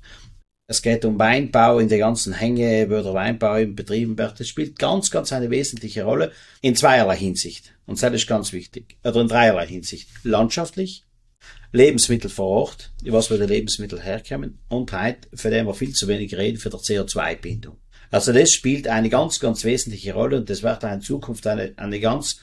Es 0.73 0.81
geht 0.81 1.05
um 1.05 1.19
Weinbau 1.19 1.81
in 1.81 1.91
der 1.91 1.99
ganzen 1.99 2.33
Hänge, 2.33 2.89
wo 2.89 3.03
der 3.03 3.13
Weinbau 3.13 3.59
eben 3.59 3.77
betrieben 3.77 4.17
wird. 4.17 4.41
Das 4.41 4.49
spielt 4.49 4.79
ganz, 4.79 5.11
ganz 5.11 5.31
eine 5.31 5.51
wesentliche 5.51 6.05
Rolle 6.05 6.33
in 6.63 6.75
zweierlei 6.75 7.15
Hinsicht. 7.15 7.75
Und 7.85 8.03
das 8.03 8.15
ist 8.15 8.27
ganz 8.27 8.55
wichtig. 8.55 8.97
Oder 9.05 9.21
in 9.21 9.29
dreierlei 9.29 9.67
Hinsicht. 9.67 10.09
Landschaftlich, 10.23 11.05
Lebensmittel 11.73 12.31
vor 12.31 12.47
Ort, 12.47 12.91
was 13.05 13.31
wo 13.31 13.37
die 13.37 13.45
Lebensmittel 13.45 14.03
herkommen, 14.03 14.61
und 14.71 14.93
halt, 14.93 15.29
für 15.35 15.51
den 15.51 15.67
wir 15.67 15.75
viel 15.75 15.93
zu 15.93 16.09
wenig 16.09 16.35
reden, 16.39 16.57
für 16.57 16.71
die 16.71 16.79
CO2-Bindung. 16.79 17.77
Also 18.11 18.33
das 18.33 18.51
spielt 18.51 18.89
eine 18.89 19.11
ganz, 19.11 19.41
ganz 19.41 19.65
wesentliche 19.65 20.15
Rolle 20.15 20.39
und 20.39 20.49
das 20.49 20.63
wird 20.63 20.85
in 20.85 21.03
Zukunft 21.03 21.47
eine, 21.47 21.75
eine 21.77 22.01
ganz 22.01 22.41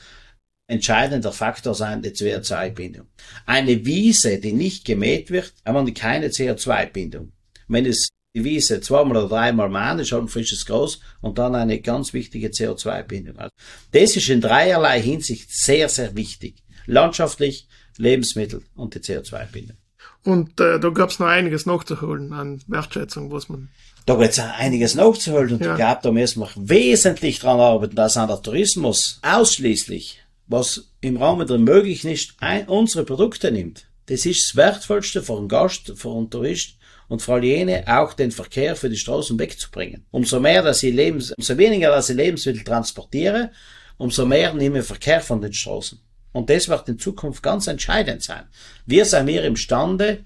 entscheidender 0.67 1.31
Faktor 1.31 1.73
sein, 1.73 2.03
die 2.03 2.11
CO2-Bindung. 2.11 3.07
Eine 3.47 3.87
Wiese, 3.87 4.37
die 4.37 4.53
nicht 4.53 4.85
gemäht 4.85 5.31
wird, 5.31 5.51
haben 5.65 5.87
wir 5.87 5.93
keine 5.95 6.27
CO2-Bindung. 6.27 7.31
Wenn 7.67 7.87
es 7.87 8.09
die 8.35 8.43
Wiese 8.43 8.81
zweimal 8.81 9.17
oder 9.17 9.29
dreimal 9.29 9.69
mahnen, 9.69 10.01
ist 10.01 10.11
halt 10.11 10.29
frisches 10.29 10.65
Groß 10.65 10.99
und 11.21 11.37
dann 11.37 11.55
eine 11.55 11.79
ganz 11.81 12.13
wichtige 12.13 12.49
CO2-Bindung. 12.49 13.37
Also 13.37 13.51
das 13.91 14.15
ist 14.15 14.29
in 14.29 14.41
dreierlei 14.41 15.01
Hinsicht 15.01 15.51
sehr, 15.51 15.89
sehr 15.89 16.15
wichtig. 16.15 16.55
Landschaftlich, 16.85 17.67
Lebensmittel 17.97 18.63
und 18.75 18.95
die 18.95 18.99
CO2-Bindung. 18.99 19.77
Und 20.23 20.59
äh, 20.59 20.79
da 20.79 20.89
gab 20.89 21.09
es 21.09 21.19
noch 21.19 21.27
einiges 21.27 21.65
nachzuholen 21.65 22.33
an 22.33 22.61
Wertschätzung, 22.67 23.31
was 23.31 23.49
man 23.49 23.69
da 24.05 24.15
gibt 24.15 24.31
es 24.31 24.39
einiges 24.39 24.95
nachzuholen 24.95 25.53
und 25.53 25.61
ja. 25.61 25.71
ich 25.71 25.77
glaube, 25.77 25.99
da 26.01 26.11
müssen 26.11 26.41
wir 26.41 26.49
wesentlich 26.55 27.39
dran 27.39 27.59
arbeiten, 27.59 27.95
dass 27.95 28.17
an 28.17 28.27
der 28.27 28.41
Tourismus 28.41 29.19
ausschließlich, 29.21 30.17
was 30.47 30.89
im 31.01 31.17
Rahmen 31.17 31.45
der 31.45 31.59
möglich 31.59 32.03
ist, 32.05 32.33
ein, 32.39 32.67
unsere 32.67 33.05
Produkte 33.05 33.51
nimmt. 33.51 33.85
Das 34.07 34.25
ist 34.25 34.47
das 34.47 34.55
Wertvollste 34.55 35.21
für 35.21 35.37
einen 35.37 35.47
Gast, 35.47 35.93
für 35.95 36.09
einen 36.09 36.31
Tourist 36.31 36.78
und 37.09 37.21
vor 37.21 37.35
allem 37.35 37.43
jene 37.43 37.83
auch 37.87 38.13
den 38.13 38.31
Verkehr 38.31 38.75
für 38.75 38.89
die 38.89 38.97
Straßen 38.97 39.37
wegzubringen. 39.37 40.05
Umso 40.11 40.39
mehr, 40.39 40.63
dass 40.63 40.81
ich 40.83 40.93
Lebens, 40.93 41.33
umso 41.33 41.57
weniger, 41.57 41.89
dass 41.89 42.09
ich 42.09 42.15
Lebensmittel 42.15 42.63
transportiere, 42.63 43.51
umso 43.97 44.25
mehr 44.25 44.53
nehme 44.53 44.79
ich 44.79 44.85
Verkehr 44.85 45.19
von 45.19 45.41
den 45.41 45.51
Straßen. 45.51 45.99
Und 46.31 46.49
das 46.49 46.69
wird 46.69 46.87
in 46.87 46.99
Zukunft 46.99 47.43
ganz 47.43 47.67
entscheidend 47.67 48.23
sein. 48.23 48.43
Wir 48.85 49.03
sind 49.05 49.27
hier 49.27 49.43
imstande, 49.43 50.23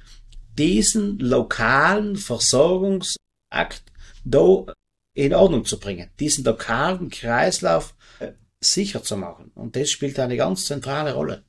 diesen 0.57 1.17
lokalen 1.17 2.17
Versorgungs 2.17 3.15
Akt 3.49 3.83
da 4.25 4.65
in 5.13 5.33
Ordnung 5.33 5.65
zu 5.65 5.79
bringen, 5.79 6.09
diesen 6.19 6.43
lokalen 6.43 7.09
Kreislauf 7.09 7.95
sicher 8.59 9.03
zu 9.03 9.15
machen. 9.17 9.51
Und 9.55 9.75
das 9.75 9.89
spielt 9.89 10.19
eine 10.19 10.37
ganz 10.37 10.65
zentrale 10.65 11.13
Rolle. 11.13 11.43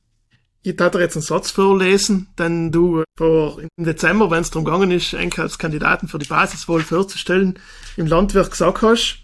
Ich 0.67 0.75
darf 0.75 0.93
dir 0.93 0.99
jetzt 0.99 1.15
einen 1.15 1.21
Satz 1.21 1.51
vorlesen, 1.51 2.25
den 2.39 2.71
du 2.71 3.03
vor 3.15 3.61
im 3.61 3.85
Dezember, 3.85 4.31
wenn 4.31 4.41
es 4.41 4.49
darum 4.49 4.65
gegangen 4.65 4.89
ist, 4.89 5.13
eigentlich 5.13 5.37
als 5.37 5.59
Kandidaten 5.59 6.07
für 6.07 6.17
die 6.17 6.25
Basiswahl 6.25 6.79
vorzustellen, 6.79 7.59
im 7.97 8.07
Landwirt 8.07 8.49
gesagt 8.49 8.81
hast. 8.81 9.19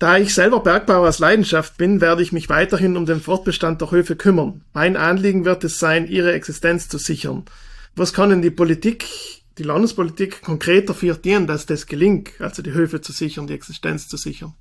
Da 0.00 0.18
ich 0.18 0.34
selber 0.34 0.58
Bergbauer 0.58 1.08
aus 1.08 1.20
Leidenschaft 1.20 1.76
bin, 1.76 2.00
werde 2.00 2.24
ich 2.24 2.32
mich 2.32 2.48
weiterhin 2.48 2.96
um 2.96 3.06
den 3.06 3.20
Fortbestand 3.20 3.80
der 3.80 3.92
Höfe 3.92 4.16
kümmern. 4.16 4.62
Mein 4.72 4.96
Anliegen 4.96 5.44
wird 5.44 5.62
es 5.62 5.78
sein, 5.78 6.08
ihre 6.08 6.32
Existenz 6.32 6.88
zu 6.88 6.98
sichern. 6.98 7.44
Was 7.94 8.12
kann 8.12 8.30
denn 8.30 8.42
die 8.42 8.50
Politik 8.50 9.06
die 9.58 9.62
Landespolitik 9.62 10.42
konkret 10.42 10.88
dafür 10.88 11.14
dienen, 11.14 11.46
dass 11.46 11.66
das 11.66 11.86
gelingt, 11.86 12.30
also 12.40 12.62
die 12.62 12.72
Höfe 12.72 13.00
zu 13.00 13.12
sichern, 13.12 13.46
die 13.46 13.54
Existenz 13.54 14.08
zu 14.08 14.16
sichern? 14.16 14.54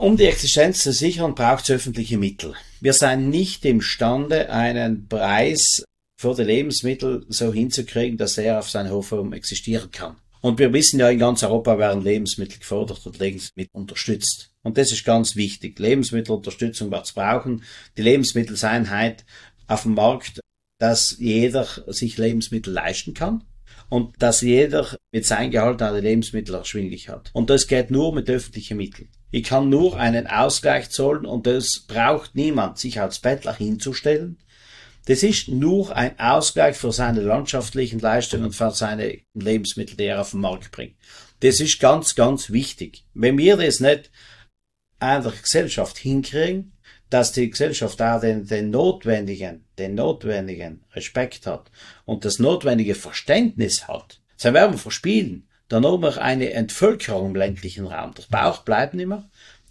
Um 0.00 0.16
die 0.16 0.24
Existenz 0.24 0.82
zu 0.82 0.94
sichern, 0.94 1.34
braucht 1.34 1.64
es 1.64 1.72
öffentliche 1.72 2.16
Mittel. 2.16 2.54
Wir 2.80 2.94
sind 2.94 3.28
nicht 3.28 3.66
imstande, 3.66 4.48
einen 4.48 5.08
Preis 5.08 5.84
für 6.18 6.34
die 6.34 6.44
Lebensmittel 6.44 7.26
so 7.28 7.52
hinzukriegen, 7.52 8.16
dass 8.16 8.38
er 8.38 8.60
auf 8.60 8.70
seinem 8.70 8.92
Hof 8.92 9.12
existieren 9.32 9.90
kann. 9.90 10.16
Und 10.40 10.58
wir 10.58 10.72
wissen 10.72 11.00
ja, 11.00 11.10
in 11.10 11.18
ganz 11.18 11.42
Europa 11.42 11.78
werden 11.78 12.02
Lebensmittel 12.02 12.60
gefördert 12.60 13.04
und 13.04 13.18
Lebensmittel 13.18 13.72
unterstützt. 13.74 14.54
Und 14.62 14.78
das 14.78 14.90
ist 14.90 15.04
ganz 15.04 15.36
wichtig. 15.36 15.78
Lebensmittelunterstützung 15.78 16.90
wird 16.90 17.04
es 17.04 17.12
brauchen. 17.12 17.62
Die 17.98 18.02
Lebensmitteleinheit 18.02 19.26
auf 19.66 19.82
dem 19.82 19.96
Markt, 19.96 20.40
dass 20.78 21.18
jeder 21.18 21.66
sich 21.88 22.16
Lebensmittel 22.16 22.72
leisten 22.72 23.12
kann 23.12 23.44
und 23.90 24.14
dass 24.22 24.40
jeder 24.40 24.96
mit 25.12 25.26
seinem 25.26 25.50
Gehalt 25.50 25.82
die 25.82 26.00
Lebensmittel 26.00 26.54
erschwinglich 26.54 27.10
hat. 27.10 27.28
Und 27.34 27.50
das 27.50 27.66
geht 27.66 27.90
nur 27.90 28.14
mit 28.14 28.30
öffentlichen 28.30 28.78
Mitteln. 28.78 29.10
Ich 29.30 29.44
kann 29.44 29.68
nur 29.68 29.98
einen 29.98 30.26
Ausgleich 30.26 30.90
zahlen 30.90 31.24
und 31.24 31.46
das 31.46 31.84
braucht 31.86 32.34
niemand, 32.34 32.78
sich 32.78 33.00
als 33.00 33.20
Bettler 33.20 33.54
hinzustellen. 33.54 34.38
Das 35.06 35.22
ist 35.22 35.48
nur 35.48 35.94
ein 35.96 36.18
Ausgleich 36.18 36.76
für 36.76 36.92
seine 36.92 37.20
landschaftlichen 37.20 38.00
Leistungen 38.00 38.46
und 38.46 38.54
für 38.54 38.70
seine 38.70 39.18
Lebensmittel, 39.34 39.96
die 39.96 40.04
er 40.04 40.20
auf 40.20 40.32
den 40.32 40.40
Markt 40.40 40.72
bringt. 40.72 40.96
Das 41.40 41.60
ist 41.60 41.80
ganz, 41.80 42.14
ganz 42.14 42.50
wichtig. 42.50 43.04
Wenn 43.14 43.38
wir 43.38 43.56
das 43.56 43.80
nicht 43.80 44.10
der 45.00 45.32
Gesellschaft 45.42 45.96
hinkriegen, 45.98 46.72
dass 47.08 47.32
die 47.32 47.50
Gesellschaft 47.50 47.98
da 47.98 48.18
den, 48.18 48.46
den 48.46 48.70
notwendigen, 48.70 49.64
den 49.78 49.94
notwendigen 49.94 50.84
Respekt 50.92 51.46
hat 51.46 51.70
und 52.04 52.24
das 52.24 52.38
notwendige 52.38 52.94
Verständnis 52.94 53.88
hat, 53.88 54.20
werden 54.42 54.72
wir 54.72 54.78
verspielen. 54.78 55.48
Dann 55.70 55.86
haben 55.86 56.02
wir 56.02 56.20
eine 56.20 56.52
Entvölkerung 56.52 57.28
im 57.28 57.36
ländlichen 57.36 57.86
Raum. 57.86 58.12
Der 58.14 58.24
Bauch 58.28 58.58
bleibt 58.58 58.92
nicht 58.92 59.06
mehr. 59.06 59.24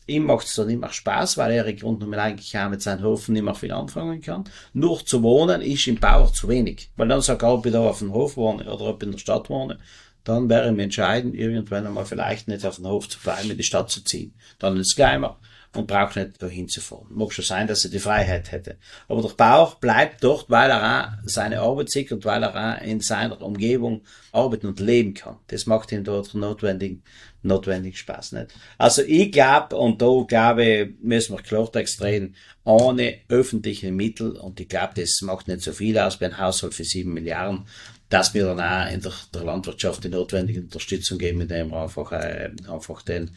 Ihm 0.07 0.23
macht 0.23 0.47
es 0.47 0.55
dann 0.55 0.67
nicht 0.67 0.79
mehr 0.79 0.93
Spaß, 0.93 1.37
weil 1.37 1.51
er 1.51 1.65
im 1.65 1.77
Grunde 1.77 2.19
eigentlich 2.19 2.57
auch 2.57 2.69
mit 2.69 2.81
seinen 2.81 3.03
Hofen 3.03 3.33
nicht 3.33 3.43
mehr 3.43 3.53
viel 3.53 3.73
anfangen 3.73 4.21
kann. 4.21 4.45
Nur 4.71 5.05
zu 5.05 5.21
wohnen 5.21 5.61
ist 5.61 5.87
im 5.87 5.99
Bauch 5.99 6.31
zu 6.31 6.47
wenig. 6.47 6.89
Weil 6.95 7.09
dann 7.09 7.21
sagt 7.21 7.43
er, 7.43 7.53
ob 7.53 7.65
ich 7.65 7.73
da 7.73 7.81
auf 7.81 7.99
dem 7.99 8.13
Hof 8.13 8.37
wohne 8.37 8.63
oder 8.63 8.85
ob 8.85 9.03
ich 9.03 9.07
in 9.07 9.11
der 9.11 9.19
Stadt 9.19 9.49
wohne, 9.49 9.77
dann 10.23 10.49
wäre 10.49 10.71
mir 10.71 10.83
entscheidend, 10.83 11.35
irgendwann 11.35 11.85
einmal 11.85 12.05
vielleicht 12.05 12.47
nicht 12.47 12.65
auf 12.65 12.77
den 12.77 12.87
Hof 12.87 13.09
zu 13.09 13.19
bleiben, 13.19 13.51
in 13.51 13.57
die 13.57 13.63
Stadt 13.63 13.91
zu 13.91 14.01
ziehen. 14.01 14.33
Dann 14.57 14.77
ist 14.77 14.91
es 14.91 14.95
geimer 14.95 15.37
und 15.75 15.87
braucht 15.87 16.15
nicht 16.15 16.41
dahin 16.41 16.67
zu 16.67 16.81
fahren. 16.81 17.07
Mag 17.09 17.31
schon 17.31 17.45
sein, 17.45 17.67
dass 17.67 17.85
er 17.85 17.91
die 17.91 17.99
Freiheit 17.99 18.51
hätte. 18.51 18.77
Aber 19.07 19.21
der 19.21 19.29
Bauch 19.29 19.75
bleibt 19.75 20.23
dort, 20.23 20.49
weil 20.49 20.71
er 20.71 20.81
auch 20.81 21.17
seine 21.25 21.61
Arbeit 21.61 21.91
sieht 21.91 22.11
und 22.11 22.25
weil 22.25 22.43
er 22.43 22.55
auch 22.55 22.81
in 22.81 23.01
seiner 23.01 23.39
Umgebung 23.41 24.01
arbeiten 24.31 24.67
und 24.67 24.79
leben 24.79 25.13
kann. 25.13 25.37
Das 25.47 25.67
macht 25.67 25.91
ihm 25.91 26.03
dort 26.03 26.33
notwendig, 26.33 27.01
notwendig 27.43 27.99
Spaß, 27.99 28.31
nicht? 28.31 28.47
Also 28.79 29.03
ich 29.03 29.31
glaube, 29.31 29.75
und 29.75 30.01
da 30.01 30.23
glaube 30.27 30.93
müssen 31.01 31.35
wir 31.35 31.43
Klartext 31.43 32.01
reden, 32.01 32.35
ohne 32.63 33.19
öffentliche 33.29 33.91
Mittel, 33.91 34.31
und 34.31 34.59
ich 34.59 34.69
glaube, 34.69 34.93
das 34.95 35.21
macht 35.21 35.47
nicht 35.47 35.61
so 35.61 35.71
viel 35.71 35.97
aus 35.99 36.17
bei 36.17 36.25
einem 36.25 36.39
Haushalt 36.39 36.73
für 36.73 36.83
sieben 36.83 37.13
Milliarden, 37.13 37.65
dass 38.09 38.33
wir 38.33 38.45
dann 38.45 38.59
auch 38.59 38.91
in 38.91 39.01
der, 39.01 39.13
der 39.33 39.43
Landwirtschaft 39.43 40.03
die 40.03 40.09
notwendige 40.09 40.61
Unterstützung 40.61 41.19
geben, 41.19 41.41
indem 41.41 41.69
wir 41.69 41.83
einfach, 41.83 42.11
äh, 42.11 42.49
einfach 42.67 43.03
den 43.03 43.31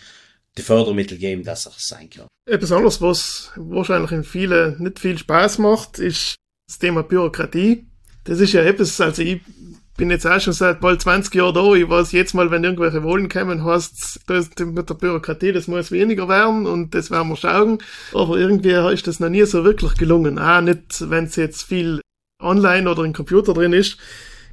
die 0.56 0.62
Fördermittel 0.62 1.18
geben, 1.18 1.44
dass 1.44 1.66
er 1.66 1.72
sein 1.76 2.10
kann. 2.10 2.26
Etwas 2.46 2.72
anderes, 2.72 3.00
was 3.00 3.50
wahrscheinlich 3.56 4.12
in 4.12 4.24
vielen 4.24 4.82
nicht 4.82 4.98
viel 4.98 5.16
Spaß 5.18 5.58
macht, 5.58 5.98
ist 5.98 6.36
das 6.68 6.78
Thema 6.78 7.02
Bürokratie. 7.02 7.86
Das 8.24 8.40
ist 8.40 8.52
ja 8.52 8.62
etwas, 8.62 9.00
also 9.00 9.22
ich 9.22 9.40
bin 9.96 10.10
jetzt 10.10 10.26
auch 10.26 10.40
schon 10.40 10.52
seit 10.52 10.80
bald 10.80 11.00
20 11.00 11.34
Jahren 11.34 11.54
da. 11.54 11.74
Ich 11.74 11.88
weiß 11.88 12.12
jetzt 12.12 12.34
mal, 12.34 12.50
wenn 12.50 12.64
irgendwelche 12.64 13.02
Wohlen 13.02 13.28
kommen, 13.28 13.64
heißt 13.64 14.20
das 14.26 14.50
mit 14.58 14.88
der 14.88 14.94
Bürokratie, 14.94 15.52
das 15.52 15.68
muss 15.68 15.90
weniger 15.90 16.28
werden 16.28 16.66
und 16.66 16.94
das 16.94 17.10
werden 17.10 17.28
wir 17.28 17.36
schauen. 17.36 17.78
Aber 18.12 18.36
irgendwie 18.36 18.70
ist 18.92 19.06
das 19.06 19.20
noch 19.20 19.28
nie 19.28 19.44
so 19.44 19.64
wirklich 19.64 19.94
gelungen. 19.94 20.38
Auch 20.38 20.60
nicht, 20.60 21.08
wenn 21.10 21.24
es 21.24 21.36
jetzt 21.36 21.62
viel 21.62 22.00
online 22.40 22.90
oder 22.90 23.04
im 23.04 23.12
Computer 23.12 23.54
drin 23.54 23.72
ist. 23.72 23.98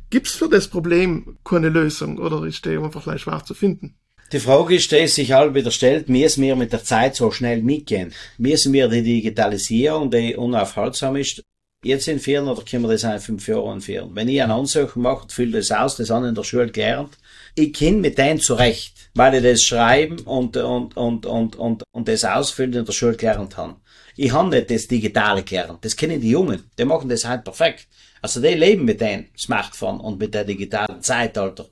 Gibt 0.09 0.27
es 0.27 0.33
für 0.33 0.49
das 0.49 0.67
Problem 0.67 1.37
keine 1.43 1.69
Lösung 1.69 2.17
oder 2.17 2.43
ist 2.45 2.65
der 2.65 2.81
einfach 2.81 3.05
leicht 3.05 3.23
schwer 3.23 3.43
zu 3.43 3.53
finden? 3.53 3.95
Die 4.31 4.39
Frage 4.39 4.75
ist, 4.75 4.91
die 4.91 5.07
sich 5.07 5.31
halt 5.31 5.55
wieder 5.55 5.71
stellt, 5.71 6.07
müssen 6.07 6.43
wir 6.43 6.55
mit 6.55 6.71
der 6.71 6.83
Zeit 6.83 7.15
so 7.15 7.31
schnell 7.31 7.63
mitgehen? 7.63 8.13
Müssen 8.37 8.73
wir 8.73 8.87
die 8.87 9.01
Digitalisierung, 9.01 10.11
die 10.11 10.35
unaufhaltsam 10.35 11.15
ist, 11.15 11.41
jetzt 11.83 12.07
entfernen 12.07 12.47
oder 12.47 12.61
können 12.61 12.83
wir 12.83 12.91
das 12.91 13.03
in 13.03 13.19
fünf 13.19 13.47
Jahren 13.47 13.77
entfernen? 13.77 14.11
Wenn 14.13 14.27
ich 14.27 14.39
eine 14.39 14.53
Ansuchung 14.53 15.01
mache 15.01 15.27
fülle 15.29 15.57
das 15.57 15.71
aus, 15.71 15.95
das 15.95 16.11
haben 16.11 16.25
in 16.25 16.35
der 16.35 16.43
Schule 16.43 16.69
gelernt, 16.69 17.17
ich 17.55 17.73
kenne 17.73 17.97
mit 17.97 18.19
denen 18.19 18.39
zurecht, 18.39 19.09
weil 19.15 19.33
ich 19.33 19.41
das 19.43 19.63
Schreiben 19.63 20.19
und, 20.19 20.55
und, 20.57 20.95
und, 20.95 21.25
und, 21.25 21.55
und, 21.55 21.83
und 21.91 22.07
das 22.07 22.23
Ausfüllen 22.23 22.73
in 22.73 22.85
der 22.85 22.93
Schule 22.93 23.17
gelernt 23.17 23.57
habe. 23.57 23.77
Ich 24.15 24.31
habe 24.31 24.49
nicht 24.49 24.69
das 24.69 24.87
Digitale 24.87 25.41
gelernt. 25.41 25.83
Das 25.83 25.95
kennen 25.95 26.21
die 26.21 26.29
Jungen. 26.29 26.69
Die 26.77 26.85
machen 26.85 27.09
das 27.09 27.25
halt 27.25 27.45
perfekt. 27.45 27.87
Also 28.21 28.41
die 28.41 28.49
leben 28.49 28.85
mit 28.85 29.01
dem 29.01 29.25
Smartphone 29.35 29.99
und 29.99 30.19
mit 30.19 30.35
der 30.35 30.43
digitalen 30.43 31.01
Zeitalter 31.01 31.69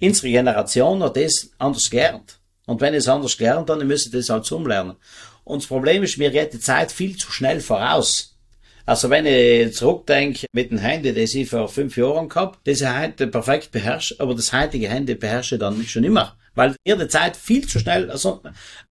unsere 0.00 0.28
Generation 0.28 1.02
hat 1.02 1.16
das 1.16 1.50
anders 1.58 1.90
gelernt. 1.90 2.38
Und 2.66 2.80
wenn 2.80 2.94
es 2.94 3.08
anders 3.08 3.36
gelernt 3.36 3.68
dann 3.68 3.86
müssen 3.86 4.12
das 4.12 4.28
halt 4.28 4.50
umlernen. 4.52 4.96
Und 5.44 5.62
das 5.62 5.68
Problem 5.68 6.02
ist, 6.02 6.18
mir 6.18 6.30
geht 6.30 6.52
die 6.52 6.60
Zeit 6.60 6.92
viel 6.92 7.16
zu 7.16 7.32
schnell 7.32 7.60
voraus. 7.60 8.36
Also 8.84 9.10
wenn 9.10 9.26
ich 9.26 9.74
zurückdenke 9.74 10.46
mit 10.52 10.70
dem 10.70 10.78
Handy, 10.78 11.12
das 11.12 11.34
ich 11.34 11.48
vor 11.48 11.68
fünf 11.68 11.96
Jahren 11.96 12.28
gehabt, 12.28 12.66
das 12.66 12.80
ich 12.80 12.88
heute 12.88 13.26
perfekt 13.26 13.70
beherrsche, 13.70 14.16
aber 14.18 14.34
das 14.34 14.52
heutige 14.52 14.88
Handy 14.88 15.14
beherrsche 15.14 15.56
ich 15.56 15.60
dann 15.60 15.82
schon 15.84 16.04
immer 16.04 16.38
weil 16.58 16.74
ihr 16.84 16.96
die 16.96 17.06
Zeit 17.06 17.36
viel 17.36 17.66
zu 17.66 17.78
schnell 17.78 18.10
also, 18.10 18.42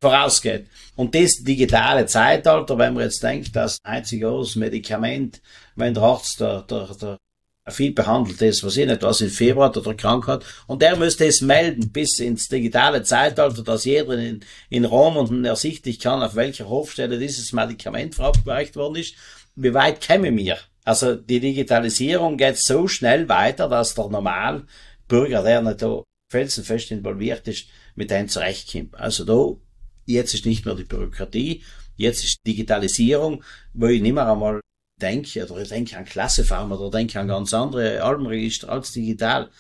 vorausgeht. 0.01 0.69
Und 0.95 1.14
das 1.14 1.42
digitale 1.42 2.07
Zeitalter, 2.07 2.79
wenn 2.79 2.95
man 2.95 3.03
jetzt 3.03 3.23
denkt, 3.23 3.57
das 3.57 3.79
einzige 3.83 4.31
Medikament, 4.55 5.42
wenn 5.75 5.92
der 5.92 6.05
Arzt 6.05 6.40
der, 6.40 6.62
der, 6.62 6.87
der 6.95 7.19
viel 7.68 7.92
behandelt 7.92 8.40
ist, 8.42 8.62
was 8.64 8.76
ich 8.76 8.87
nicht, 8.87 9.02
was 9.02 9.20
in 9.20 9.31
Februar 9.31 9.76
oder 9.76 9.94
krank 9.94 10.26
hat. 10.26 10.44
Und 10.66 10.83
der 10.83 10.96
müsste 10.96 11.26
es 11.26 11.40
melden 11.40 11.90
bis 11.90 12.18
ins 12.20 12.48
digitale 12.48 13.02
Zeitalter, 13.02 13.62
dass 13.62 13.85
jeder 13.85 14.16
in, 14.18 14.40
in 14.70 14.85
Rom 14.85 15.16
und 15.16 15.44
ersichtlich 15.44 15.98
kann, 15.98 16.22
auf 16.22 16.37
welcher 16.37 16.68
Hofstelle 16.68 17.18
dieses 17.18 17.52
Medikament 17.52 18.14
verabreicht 18.14 18.76
worden 18.76 18.96
ist. 18.96 19.14
Wie 19.57 19.74
weit 19.74 20.00
kämen 20.00 20.37
wir? 20.37 20.59
Also 20.85 21.16
die 21.16 21.40
Digitalisierung 21.40 22.37
geht 22.37 22.59
so 22.59 22.87
schnell 22.87 23.29
weiter, 23.29 23.68
dass 23.68 23.94
der 23.94 24.09
Normalbürger, 24.09 25.42
der 25.42 25.62
nicht 25.62 25.83
da 25.83 26.05
felsenfest 26.31 26.92
involviert 26.92 27.48
ist, 27.48 27.66
mit 27.96 28.11
denen 28.11 28.29
zurechtkommt. 28.29 28.94
Also 28.94 29.24
da, 29.24 29.61
jetzt 30.05 30.35
ist 30.35 30.46
nicht 30.46 30.64
mehr 30.64 30.76
die 30.76 30.85
Bürokratie, 30.85 31.64
jetzt 31.96 32.22
ist 32.22 32.46
Digitalisierung, 32.46 33.42
wo 33.74 33.87
ich 33.87 34.00
nicht 34.00 34.12
mehr 34.12 34.31
einmal 34.31 34.61
denke, 35.01 35.47
oder 35.51 35.63
ich 35.63 35.69
denke 35.69 35.97
an 35.97 36.05
Klassefarm 36.05 36.73
oder 36.73 36.91
denke 36.91 37.21
an 37.21 37.29
ganz 37.29 37.53
andere 37.53 38.03
Albenregister 38.03 38.69
als 38.69 38.93
digital. 38.93 39.51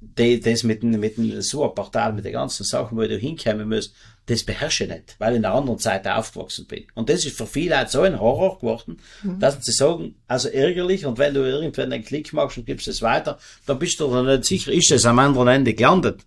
Die, 0.00 0.38
das 0.38 0.64
mit, 0.64 0.82
dem 0.82 0.90
mit 1.00 1.16
dem 1.16 1.40
SUA-Portal, 1.40 2.12
mit 2.12 2.26
den 2.26 2.34
ganzen 2.34 2.64
Sachen, 2.64 2.98
wo 2.98 3.02
du 3.02 3.16
hinkommen 3.16 3.68
musst, 3.68 3.94
das 4.26 4.42
beherrsche 4.42 4.84
ich 4.84 4.90
nicht, 4.90 5.16
weil 5.18 5.32
ich 5.32 5.38
in 5.38 5.44
einer 5.44 5.54
anderen 5.54 5.78
Zeit 5.78 6.06
aufgewachsen 6.06 6.66
bin. 6.66 6.84
Und 6.94 7.08
das 7.08 7.24
ist 7.24 7.36
für 7.36 7.46
viele 7.46 7.76
halt 7.76 7.90
so 7.90 8.02
ein 8.02 8.18
Horror 8.18 8.58
geworden, 8.58 8.98
mhm. 9.22 9.38
dass 9.38 9.64
sie 9.64 9.72
sagen, 9.72 10.16
also 10.26 10.48
ärgerlich, 10.48 11.04
und 11.04 11.18
wenn 11.18 11.34
du 11.34 11.40
irgendwann 11.40 11.92
einen 11.92 12.04
Klick 12.04 12.32
machst 12.32 12.56
und 12.56 12.66
gibst 12.66 12.88
es 12.88 13.02
weiter, 13.02 13.38
dann 13.66 13.78
bist 13.78 14.00
du 14.00 14.10
dann 14.10 14.26
nicht 14.26 14.44
sicher, 14.44 14.72
ist 14.72 14.90
es 14.92 15.04
am 15.04 15.18
anderen 15.18 15.48
Ende 15.48 15.74
gelandet. 15.74 16.22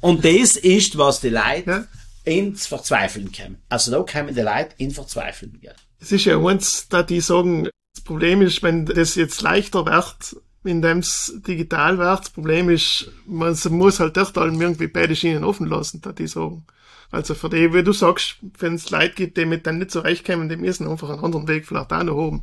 Und 0.00 0.24
das 0.24 0.56
ist, 0.56 0.96
was 0.96 1.20
die 1.20 1.30
Leute 1.30 1.64
ja. 1.66 1.86
ins 2.24 2.66
Verzweifeln 2.66 3.30
kommen. 3.32 3.58
Also 3.68 3.90
da 3.90 4.00
kommen 4.00 4.34
die 4.34 4.40
Leute 4.40 4.70
in 4.78 4.90
Verzweifeln. 4.90 5.58
Ja. 5.60 5.72
Es 6.00 6.12
ist 6.12 6.24
ja 6.24 6.36
uns, 6.36 6.88
da 6.88 7.02
die 7.02 7.20
sagen, 7.20 7.68
Problem 8.02 8.42
ist, 8.42 8.62
wenn 8.62 8.86
das 8.86 9.14
jetzt 9.14 9.42
leichter 9.42 9.86
wird, 9.86 10.36
indem 10.64 10.98
es 10.98 11.40
digital 11.46 11.98
wird, 11.98 12.20
das 12.20 12.30
Problem 12.30 12.70
ist, 12.70 13.10
man 13.26 13.56
muss 13.70 14.00
halt 14.00 14.16
dort 14.16 14.36
allem 14.38 14.60
irgendwie 14.60 14.88
beide 14.88 15.14
Schienen 15.14 15.44
offen 15.44 15.66
lassen, 15.66 16.00
da 16.00 16.12
die 16.12 16.26
sagen. 16.26 16.64
Also 17.10 17.34
für 17.34 17.48
die, 17.48 17.72
wie 17.72 17.84
du 17.84 17.92
sagst, 17.92 18.38
wenn 18.58 18.74
es 18.74 18.90
Leute 18.90 19.14
gibt, 19.14 19.36
die 19.36 19.44
mit 19.44 19.66
dann 19.66 19.78
nicht 19.78 19.92
zurechtkommen, 19.92 20.48
die 20.48 20.56
müssen 20.56 20.88
einfach 20.88 21.10
einen 21.10 21.22
anderen 21.22 21.46
Weg 21.46 21.66
vielleicht 21.66 21.92
auch 21.92 22.02
noch 22.02 22.16
haben. 22.16 22.42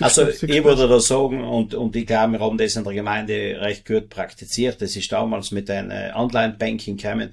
Also 0.00 0.28
ich 0.28 0.42
würde 0.42 0.88
da 0.88 1.00
sagen, 1.00 1.42
und, 1.42 1.74
und 1.74 1.96
ich 1.96 2.06
glaube, 2.06 2.34
wir 2.34 2.40
haben 2.40 2.58
das 2.58 2.76
in 2.76 2.84
der 2.84 2.92
Gemeinde 2.92 3.58
recht 3.60 3.86
gut 3.86 4.08
praktiziert, 4.10 4.80
das 4.82 4.94
ist 4.94 5.10
damals 5.10 5.50
mit 5.50 5.70
einem 5.70 5.90
äh, 5.90 6.12
Online-Banking 6.14 6.96
gekommen, 6.96 7.32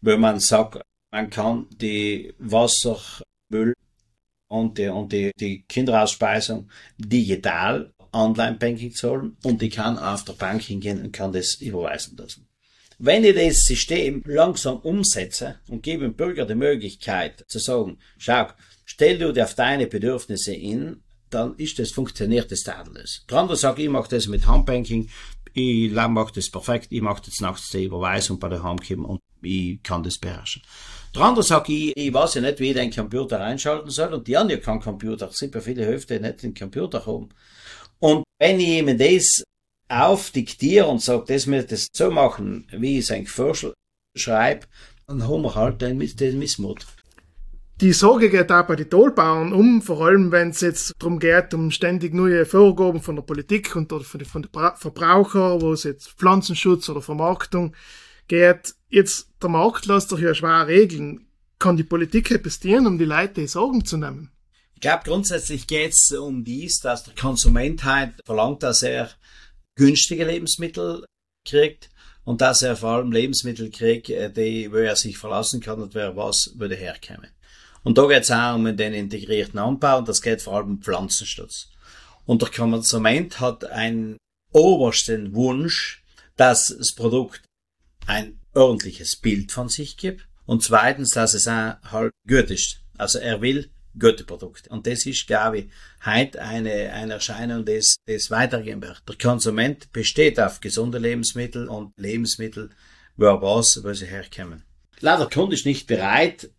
wo 0.00 0.16
man 0.16 0.40
sagt, 0.40 0.82
man 1.12 1.30
kann 1.30 1.66
die 1.70 2.34
Wassermüll 2.38 3.74
und 4.52 4.76
die, 4.76 4.88
und 4.88 5.12
die, 5.12 5.32
die 5.38 5.62
Kinderausspeisung 5.62 6.68
digital 6.98 7.90
Online-Banking 8.12 8.92
zahlen 8.92 9.36
und 9.42 9.62
ich 9.62 9.74
kann 9.74 9.98
auf 9.98 10.24
der 10.24 10.34
Bank 10.34 10.60
hingehen 10.60 11.02
und 11.02 11.12
kann 11.12 11.32
das 11.32 11.54
überweisen 11.54 12.16
lassen. 12.18 12.46
Wenn 12.98 13.24
ich 13.24 13.34
das 13.34 13.64
System 13.64 14.22
langsam 14.26 14.76
umsetze 14.76 15.56
und 15.68 15.82
gebe 15.82 16.04
dem 16.04 16.14
Bürger 16.14 16.44
die 16.44 16.54
Möglichkeit 16.54 17.44
zu 17.48 17.58
sagen, 17.58 17.98
schau, 18.18 18.48
stell 18.84 19.18
du 19.18 19.32
dir 19.32 19.44
auf 19.44 19.54
deine 19.54 19.86
Bedürfnisse 19.86 20.54
in, 20.54 21.02
dann 21.30 21.54
ist 21.56 21.78
das, 21.78 21.90
funktioniert 21.90 22.52
das 22.52 22.60
tadellos. 22.60 23.24
Der 23.30 23.38
andere 23.38 23.56
sagt, 23.56 23.78
ich 23.78 23.88
mache 23.88 24.10
das 24.10 24.26
mit 24.26 24.46
Handbanking, 24.46 25.08
ich 25.54 25.90
mache 25.90 26.34
das 26.34 26.50
perfekt, 26.50 26.88
ich 26.90 27.00
mache 27.00 27.22
das 27.24 27.40
nachts 27.40 27.70
die 27.70 27.84
Überweisung 27.84 28.38
bei 28.38 28.50
der 28.50 28.62
Heimkommen 28.62 29.06
und 29.06 29.20
ich 29.40 29.82
kann 29.82 30.02
das 30.02 30.18
beherrschen. 30.18 30.62
Der 31.14 31.22
andere 31.22 31.42
sagt, 31.42 31.68
ich, 31.68 31.96
ich 31.96 32.12
weiß 32.12 32.34
ja 32.34 32.40
nicht, 32.40 32.58
wie 32.60 32.70
ich 32.70 32.74
den 32.74 32.90
Computer 32.90 33.40
einschalten 33.40 33.90
soll 33.90 34.14
und 34.14 34.26
die 34.26 34.36
haben 34.36 34.48
ja 34.48 34.56
keinen 34.56 34.80
Computer. 34.80 35.28
Es 35.28 35.38
sind 35.38 35.54
ja 35.54 35.60
viele 35.60 35.84
Hälfte 35.84 36.18
nicht 36.18 36.42
den 36.42 36.54
Computer 36.54 37.04
haben. 37.04 37.28
Und 37.98 38.24
wenn 38.38 38.58
ich 38.58 38.68
ihm 38.68 38.98
das 38.98 39.44
aufdiktiere 39.88 40.86
und 40.86 41.02
sage, 41.02 41.24
das 41.28 41.46
müsste 41.46 41.74
das 41.74 41.88
so 41.92 42.10
machen, 42.10 42.66
wie 42.72 42.98
ich 42.98 43.04
es 43.04 43.10
eigentlich 43.10 43.30
vorschreibe, 43.30 44.66
dann 45.06 45.28
haben 45.28 45.42
wir 45.42 45.54
halt 45.54 45.82
den, 45.82 45.98
den 45.98 46.38
Missmut. 46.38 46.86
Die 47.80 47.92
Sorge 47.92 48.30
geht 48.30 48.52
auch 48.52 48.66
bei 48.66 48.76
den 48.76 48.88
Tollbauern 48.88 49.52
um, 49.52 49.82
vor 49.82 50.06
allem 50.06 50.30
wenn 50.30 50.50
es 50.50 50.60
jetzt 50.60 50.92
darum 50.98 51.18
geht, 51.18 51.52
um 51.52 51.70
ständig 51.70 52.14
neue 52.14 52.46
Vorgaben 52.46 53.02
von 53.02 53.16
der 53.16 53.22
Politik 53.22 53.74
und 53.74 53.92
von 53.92 54.20
den 54.20 54.48
Verbrauchern, 54.76 55.60
wo 55.60 55.72
es 55.72 55.82
jetzt 55.82 56.10
Pflanzenschutz 56.12 56.88
oder 56.88 57.02
Vermarktung 57.02 57.74
geht. 58.28 58.74
Jetzt, 58.88 59.28
der 59.42 59.48
Markt 59.48 59.86
lässt 59.86 60.10
sich 60.10 60.20
ja 60.20 60.34
schwer 60.34 60.66
regeln. 60.66 61.26
Kann 61.58 61.76
die 61.76 61.84
Politik 61.84 62.30
etwas 62.30 62.60
tun, 62.60 62.86
um 62.86 62.98
die 62.98 63.04
Leute 63.04 63.46
Sorgen 63.46 63.84
zu 63.84 63.96
nehmen? 63.96 64.30
Ich 64.74 64.80
glaube, 64.80 65.04
grundsätzlich 65.04 65.66
geht 65.66 65.92
es 65.92 66.10
um 66.12 66.44
dies, 66.44 66.80
dass 66.80 67.04
der 67.04 67.14
Konsument 67.14 67.84
halt 67.84 68.14
verlangt, 68.24 68.62
dass 68.62 68.82
er 68.82 69.10
günstige 69.76 70.24
Lebensmittel 70.24 71.04
kriegt 71.46 71.88
und 72.24 72.40
dass 72.40 72.62
er 72.62 72.76
vor 72.76 72.90
allem 72.90 73.12
Lebensmittel 73.12 73.70
kriegt, 73.70 74.10
äh, 74.10 74.30
die, 74.30 74.70
wo 74.70 74.76
er 74.76 74.96
sich 74.96 75.18
verlassen 75.18 75.60
kann 75.60 75.80
und 75.80 75.94
wer 75.94 76.16
was 76.16 76.52
würde 76.56 76.74
herkommen. 76.74 77.30
Und 77.84 77.98
da 77.98 78.06
geht 78.06 78.22
es 78.22 78.30
auch 78.30 78.54
um 78.54 78.76
den 78.76 78.92
integrierten 78.92 79.58
Anbau 79.58 79.98
und 79.98 80.08
das 80.08 80.22
geht 80.22 80.42
vor 80.42 80.54
allem 80.54 80.70
um 80.70 80.82
Pflanzenschutz. 80.82 81.68
Und 82.26 82.42
der 82.42 82.50
Konsument 82.50 83.40
hat 83.40 83.64
einen 83.64 84.16
obersten 84.52 85.34
Wunsch, 85.34 86.02
dass 86.36 86.74
das 86.76 86.94
Produkt 86.94 87.42
ein 88.06 88.38
ordentliches 88.54 89.16
Bild 89.16 89.52
von 89.52 89.68
sich 89.68 89.96
gibt 89.96 90.26
und 90.46 90.62
zweitens, 90.62 91.10
dass 91.10 91.34
es 91.34 91.48
auch 91.48 91.76
halt 91.90 92.12
gut 92.26 92.50
ist. 92.50 92.80
Also 92.98 93.18
er 93.18 93.40
will 93.40 93.70
gute 93.98 94.24
Produkte. 94.24 94.70
Und 94.70 94.86
das 94.86 95.06
ist, 95.06 95.26
glaube 95.26 95.58
ich, 95.58 95.70
heute 96.04 96.40
eine, 96.40 96.92
eine 96.92 97.14
Erscheinung, 97.14 97.64
des, 97.64 97.96
des 98.06 98.30
weitergehen 98.30 98.82
wird. 98.82 99.02
Der 99.08 99.16
Konsument 99.16 99.92
besteht 99.92 100.40
auf 100.40 100.60
gesunde 100.60 100.98
Lebensmittel 100.98 101.68
und 101.68 101.92
Lebensmittel, 101.96 102.70
wo 103.16 103.26
er 103.26 103.42
weiß, 103.42 103.80
wo 103.84 103.92
sie 103.92 104.06
herkommen. 104.06 104.62
Leider, 105.00 105.26
der 105.26 105.30
Kunde 105.30 105.54
ist 105.54 105.66
nicht 105.66 105.86
bereit, 105.86 106.50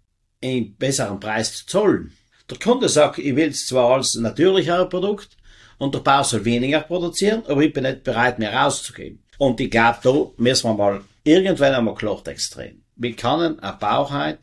einen 0.43 0.75
besseren 0.75 1.19
Preis 1.19 1.53
zu 1.56 1.65
zahlen. 1.65 2.13
Der 2.49 2.60
Kunde 2.60 2.89
sagt, 2.89 3.19
ich 3.19 3.36
will 3.36 3.49
es 3.49 3.65
zwar 3.65 3.95
als 3.95 4.15
natürlicher 4.15 4.86
Produkt 4.86 5.38
und 5.77 5.95
der 5.95 5.99
Bauer 5.99 6.23
soll 6.23 6.45
weniger 6.45 6.82
produzieren, 6.82 7.43
aber 7.47 7.62
ich 7.62 7.73
bin 7.73 7.84
nicht 7.84 8.03
bereit, 8.03 8.38
mehr 8.38 8.53
rauszugeben. 8.53 9.23
Und 9.38 9.60
ich 9.60 9.71
glaube, 9.71 9.99
da 10.03 10.41
müssen 10.41 10.69
wir 10.69 10.73
mal 10.73 11.01
irgendwann 11.23 11.73
einmal 11.73 11.95
Klartext 11.95 12.55
drehen. 12.55 12.83
Wir 12.95 13.15
können 13.15 13.59
eine 13.59 13.77
Bauheit 13.77 14.39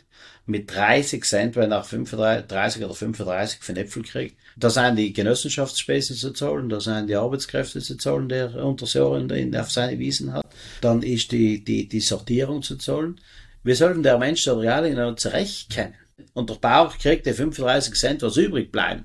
mit 0.46 0.74
30 0.74 1.24
Cent, 1.24 1.56
wenn 1.56 1.72
er 1.72 1.84
35 1.84 2.84
oder 2.84 2.94
35 2.94 3.60
für 3.62 3.76
Äpfel 3.76 4.02
kriegt. 4.02 4.36
Da 4.56 4.68
sind 4.68 4.96
die 4.96 5.12
Genossenschaftsspesen 5.12 6.16
zu 6.16 6.32
zahlen, 6.32 6.68
da 6.68 6.80
sind 6.80 7.08
die 7.08 7.14
Arbeitskräfte 7.14 7.80
zu 7.80 7.96
zahlen, 7.96 8.28
der 8.28 8.56
unter 8.64 8.86
Jahren 8.86 9.56
auf 9.56 9.70
seine 9.70 9.98
Wiesen 9.98 10.32
hat. 10.32 10.46
Dann 10.80 11.02
ist 11.02 11.32
die, 11.32 11.62
die, 11.62 11.88
die 11.88 12.00
Sortierung 12.00 12.62
zu 12.62 12.76
zahlen. 12.76 13.20
Wir 13.62 13.76
sollten 13.76 14.02
der 14.02 14.18
Mensch 14.18 14.44
der 14.44 14.58
Realien 14.58 15.16
zurecht 15.16 15.70
kennen. 15.70 15.94
Und 16.32 16.50
der 16.50 16.56
Bauch 16.56 16.96
kriegt 16.98 17.26
die 17.26 17.32
35 17.32 17.94
Cent, 17.94 18.22
was 18.22 18.36
übrig 18.36 18.72
bleiben. 18.72 19.04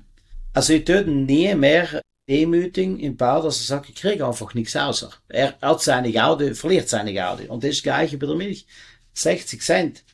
Also 0.52 0.72
ich 0.72 0.84
töte 0.84 1.10
nie 1.10 1.54
mehr 1.54 2.00
demütigen 2.28 2.98
im 2.98 3.16
Bau, 3.16 3.42
dass 3.42 3.60
er 3.60 3.64
sagt, 3.64 3.88
ich 3.88 3.94
kriege 3.94 4.26
einfach 4.26 4.54
nichts 4.54 4.76
außer. 4.76 5.10
Er 5.28 5.58
hat 5.60 5.82
seine 5.82 6.12
Gaudi, 6.12 6.54
verliert 6.54 6.88
seine 6.88 7.14
Gaudi. 7.14 7.46
Und 7.46 7.62
das 7.62 7.70
ist 7.70 7.78
das 7.78 7.84
Gleiche 7.84 8.18
bei 8.18 8.26
der 8.26 8.36
Milch. 8.36 8.66
60 9.14 9.62
Cent 9.62 10.04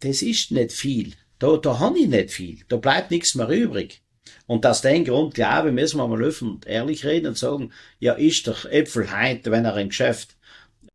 das 0.00 0.22
ist 0.22 0.50
nicht 0.50 0.72
viel. 0.72 1.14
Da, 1.38 1.56
da 1.56 1.78
habe 1.78 1.98
ich 1.98 2.08
nicht 2.08 2.30
viel. 2.30 2.60
Da 2.68 2.76
bleibt 2.76 3.10
nichts 3.10 3.34
mehr 3.34 3.48
übrig. 3.48 4.02
Und 4.46 4.64
aus 4.66 4.82
dem 4.82 5.04
Grund, 5.04 5.34
glaube 5.34 5.68
ich, 5.68 5.74
müssen 5.74 5.98
wir 5.98 6.08
mal 6.08 6.22
offen 6.22 6.50
und 6.50 6.66
ehrlich 6.66 7.04
reden 7.04 7.28
und 7.28 7.38
sagen, 7.38 7.72
ja, 7.98 8.14
ist 8.14 8.46
der 8.46 8.56
Äpfel 8.70 9.10
heute, 9.10 9.50
wenn 9.50 9.64
er 9.64 9.76
im 9.76 9.88
Geschäft 9.88 10.36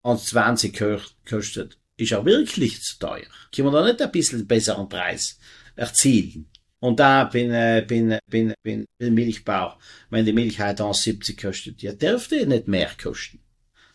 uns 0.02 0.26
20 0.28 0.78
kostet, 1.30 1.78
ist 1.98 2.12
er 2.12 2.26
wirklich 2.26 2.82
zu 2.82 2.98
teuer. 2.98 3.28
Können 3.54 3.68
wir 3.68 3.72
da 3.72 3.86
nicht 3.86 4.02
ein 4.02 4.12
bisschen 4.12 4.48
besseren 4.48 4.90
Preis 4.90 5.38
erzielen? 5.76 6.50
Und 6.82 7.00
da 7.00 7.26
bin, 7.26 7.52
äh, 7.52 7.86
bin, 7.88 8.18
bin, 8.26 8.54
bin, 8.64 8.86
bin 8.98 9.14
Milchbauer. 9.14 9.78
Wenn 10.10 10.26
die 10.26 10.34
Milch 10.34 10.60
heute 10.60 10.84
1,70 10.84 11.40
kostet, 11.40 11.82
ja, 11.84 11.94
dürfte 11.94 12.48
nicht 12.48 12.68
mehr 12.68 12.90
kosten. 13.02 13.40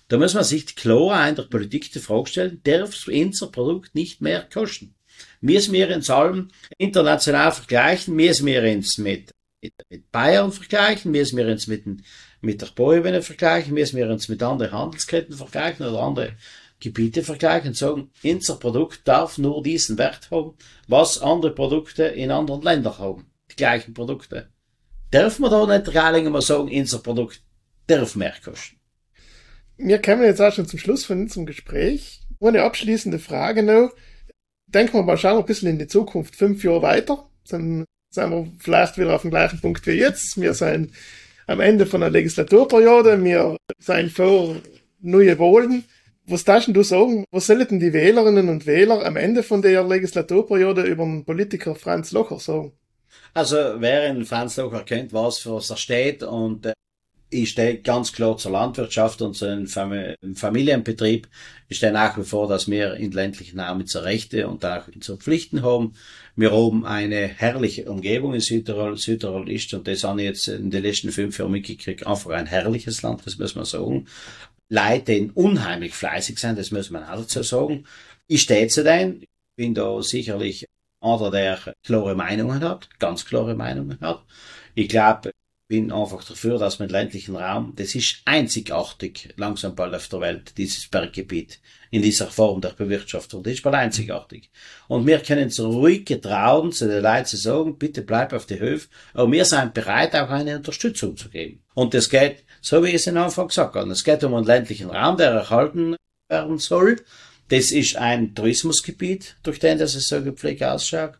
Da 0.06 0.18
muss 0.18 0.34
man 0.34 0.44
sich 0.44 0.76
klar 0.76 1.28
in 1.28 1.34
der 1.34 1.42
Politik 1.42 1.90
die 1.92 1.98
Frage 1.98 2.28
stellen, 2.28 2.60
darf 2.62 3.08
unser 3.08 3.48
Produkt 3.48 3.96
nicht 3.96 4.20
mehr 4.20 4.48
kosten? 4.52 4.94
Müssen 5.40 5.72
wir 5.72 5.94
uns 5.94 6.08
allem 6.10 6.48
international 6.78 7.50
vergleichen? 7.50 8.14
Müssen 8.14 8.46
wir 8.46 8.62
uns 8.62 8.98
mit, 8.98 9.32
mit, 9.60 9.74
mit 9.90 10.12
Bayern 10.12 10.52
vergleichen? 10.52 11.10
Müssen 11.10 11.38
wir 11.38 11.48
uns 11.48 11.66
mit, 11.66 11.84
mit 12.40 12.62
der 12.62 12.66
Boebene 12.66 13.20
vergleichen? 13.20 13.74
Müssen 13.74 13.96
wir 13.96 14.08
uns 14.08 14.28
mit 14.28 14.40
anderen 14.44 14.70
Handelsketten 14.70 15.36
vergleichen 15.36 15.86
oder 15.86 16.02
andere 16.02 16.36
Gebiete 16.86 17.24
vergleichen 17.24 17.68
und 17.68 17.76
sagen, 17.76 18.10
unser 18.22 18.56
Produkt 18.56 19.00
darf 19.08 19.38
nur 19.38 19.62
diesen 19.62 19.98
Wert 19.98 20.30
haben, 20.30 20.54
was 20.86 21.20
andere 21.20 21.52
Produkte 21.52 22.04
in 22.04 22.30
anderen 22.30 22.62
Ländern 22.62 22.98
haben. 22.98 23.26
Die 23.50 23.56
gleichen 23.56 23.92
Produkte. 23.92 24.48
Dürfen 25.12 25.42
wir 25.42 25.50
da 25.50 25.66
nicht 25.66 25.92
gar 25.92 26.20
mal 26.30 26.42
sagen, 26.42 26.70
unser 26.70 26.98
Produkt 26.98 27.42
darf 27.88 28.14
mehr 28.14 28.34
kosten? 28.44 28.76
Wir 29.76 30.00
kommen 30.00 30.22
jetzt 30.22 30.40
auch 30.40 30.52
schon 30.52 30.66
zum 30.66 30.78
Schluss 30.78 31.04
von 31.04 31.22
unserem 31.22 31.44
Gespräch. 31.46 32.20
Eine 32.40 32.62
abschließende 32.62 33.18
Frage 33.18 33.62
noch. 33.62 33.90
denken 34.66 34.94
wir 34.94 35.02
mal, 35.02 35.18
schauen 35.18 35.36
wir 35.36 35.40
ein 35.40 35.46
bisschen 35.46 35.70
in 35.70 35.78
die 35.78 35.88
Zukunft, 35.88 36.36
fünf 36.36 36.62
Jahre 36.62 36.82
weiter, 36.82 37.28
dann 37.48 37.84
sind 38.10 38.30
wir 38.30 38.52
vielleicht 38.58 38.96
wieder 38.96 39.14
auf 39.14 39.22
dem 39.22 39.30
gleichen 39.30 39.60
Punkt 39.60 39.86
wie 39.86 39.92
jetzt. 39.92 40.40
Wir 40.40 40.54
sind 40.54 40.92
am 41.46 41.60
Ende 41.60 41.86
von 41.86 42.00
der 42.00 42.10
Legislaturperiode, 42.10 43.22
wir 43.24 43.56
sind 43.78 44.12
vor 44.12 44.56
neue 45.00 45.38
Wahlen. 45.38 45.84
Was 46.28 46.44
darfst 46.44 46.68
du 46.74 46.82
sagen? 46.82 47.24
Was 47.30 47.46
sollten 47.46 47.78
die 47.78 47.92
Wählerinnen 47.92 48.48
und 48.48 48.66
Wähler 48.66 49.06
am 49.06 49.16
Ende 49.16 49.44
von 49.44 49.62
der 49.62 49.84
Legislaturperiode 49.84 50.82
über 50.82 51.04
den 51.04 51.24
Politiker 51.24 51.76
Franz 51.76 52.10
Locher 52.10 52.40
sagen? 52.40 52.72
Also, 53.32 53.56
wer 53.78 54.08
in 54.08 54.24
Franz 54.24 54.56
Locher 54.56 54.82
kennt, 54.82 55.12
was 55.12 55.38
für 55.38 55.54
was 55.54 55.70
er 55.70 55.76
steht 55.76 56.24
und 56.24 56.66
äh, 56.66 56.72
ich 57.30 57.50
stehe 57.50 57.78
ganz 57.78 58.12
klar 58.12 58.36
zur 58.36 58.52
Landwirtschaft 58.52 59.20
und 59.20 59.34
zu 59.34 59.46
einem 59.46 59.66
Familienbetrieb. 59.66 61.28
Ich 61.68 61.78
stehe 61.78 61.92
nach 61.92 62.16
wie 62.16 62.22
vor, 62.22 62.48
dass 62.48 62.70
wir 62.70 62.94
in 62.94 63.10
ländlichen 63.10 63.58
Raum 63.58 63.84
zur 63.86 64.04
Rechte 64.04 64.46
und 64.48 64.64
auch 64.64 64.84
zur 65.00 65.18
Pflichten 65.18 65.62
haben. 65.62 65.94
Wir 66.36 66.52
haben 66.52 66.86
eine 66.86 67.26
herrliche 67.26 67.90
Umgebung 67.90 68.34
in 68.34 68.40
Südtirol. 68.40 68.96
Südtirol 68.96 69.50
ist, 69.50 69.74
und 69.74 69.88
das 69.88 70.04
habe 70.04 70.22
ich 70.22 70.28
jetzt 70.28 70.48
in 70.48 70.70
den 70.70 70.84
letzten 70.84 71.10
fünf 71.10 71.38
Jahren 71.38 71.50
mitgekriegt, 71.50 72.06
einfach 72.06 72.30
ein 72.30 72.46
herrliches 72.46 73.02
Land, 73.02 73.26
das 73.26 73.38
muss 73.38 73.56
man 73.56 73.64
sagen. 73.64 74.06
Leute, 74.68 75.20
die 75.20 75.30
unheimlich 75.32 75.94
fleißig 75.94 76.38
sind, 76.38 76.58
das 76.58 76.70
muss 76.70 76.90
man 76.90 77.04
auch 77.04 77.20
dazu 77.20 77.42
sagen. 77.42 77.86
Ich 78.26 78.42
stehe 78.42 78.68
zu 78.68 78.82
denen, 78.82 79.24
bin 79.56 79.74
da 79.74 80.02
sicherlich 80.02 80.66
einer, 81.00 81.30
der 81.30 81.74
klare 81.84 82.14
Meinungen 82.14 82.60
hat, 82.62 82.88
ganz 82.98 83.24
klare 83.24 83.54
Meinungen 83.54 83.98
hat. 84.00 84.24
Ich 84.74 84.88
glaube, 84.88 85.30
bin 85.68 85.90
einfach 85.90 86.22
dafür, 86.22 86.58
dass 86.58 86.78
man 86.78 86.88
ländlichen 86.88 87.36
Raum, 87.36 87.72
das 87.74 87.94
ist 87.94 88.22
einzigartig 88.24 89.34
langsam 89.36 89.74
bald 89.74 89.94
auf 89.94 90.08
der 90.08 90.20
Welt, 90.20 90.56
dieses 90.58 90.86
Berggebiet, 90.86 91.60
in 91.90 92.02
dieser 92.02 92.28
Form 92.28 92.60
der 92.60 92.70
Bewirtschaftung. 92.70 93.42
Das 93.42 93.54
ist 93.54 93.62
bald 93.62 93.74
einzigartig. 93.74 94.50
Und 94.86 95.06
wir 95.06 95.18
können 95.18 95.50
so 95.50 95.70
ruhig 95.70 96.04
getrauen, 96.04 96.70
zu 96.70 96.86
den 96.86 97.02
Leuten 97.02 97.26
zu 97.26 97.36
sagen, 97.36 97.78
bitte 97.78 98.02
bleib 98.02 98.32
auf 98.32 98.46
die 98.46 98.60
Höfe, 98.60 98.88
aber 99.12 99.30
wir 99.32 99.44
sind 99.44 99.74
bereit, 99.74 100.14
auch 100.14 100.30
eine 100.30 100.56
Unterstützung 100.56 101.16
zu 101.16 101.28
geben. 101.30 101.62
Und 101.74 101.94
das 101.94 102.08
geht, 102.08 102.44
so 102.66 102.82
wie 102.82 102.88
ich 102.88 102.94
es 102.94 103.06
am 103.06 103.16
Anfang 103.16 103.46
gesagt 103.46 103.76
habe, 103.76 103.92
es 103.92 104.02
geht 104.02 104.24
um 104.24 104.34
einen 104.34 104.44
ländlichen 104.44 104.90
Raum, 104.90 105.16
der 105.16 105.30
erhalten 105.30 105.94
werden 106.28 106.58
soll. 106.58 106.96
Das 107.48 107.70
ist 107.70 107.94
ein 107.94 108.34
Tourismusgebiet, 108.34 109.36
durch 109.44 109.60
den 109.60 109.78
das 109.78 109.94
es 109.94 110.08
so 110.08 110.20
gepflegt 110.20 110.64
ausschaut. 110.64 111.12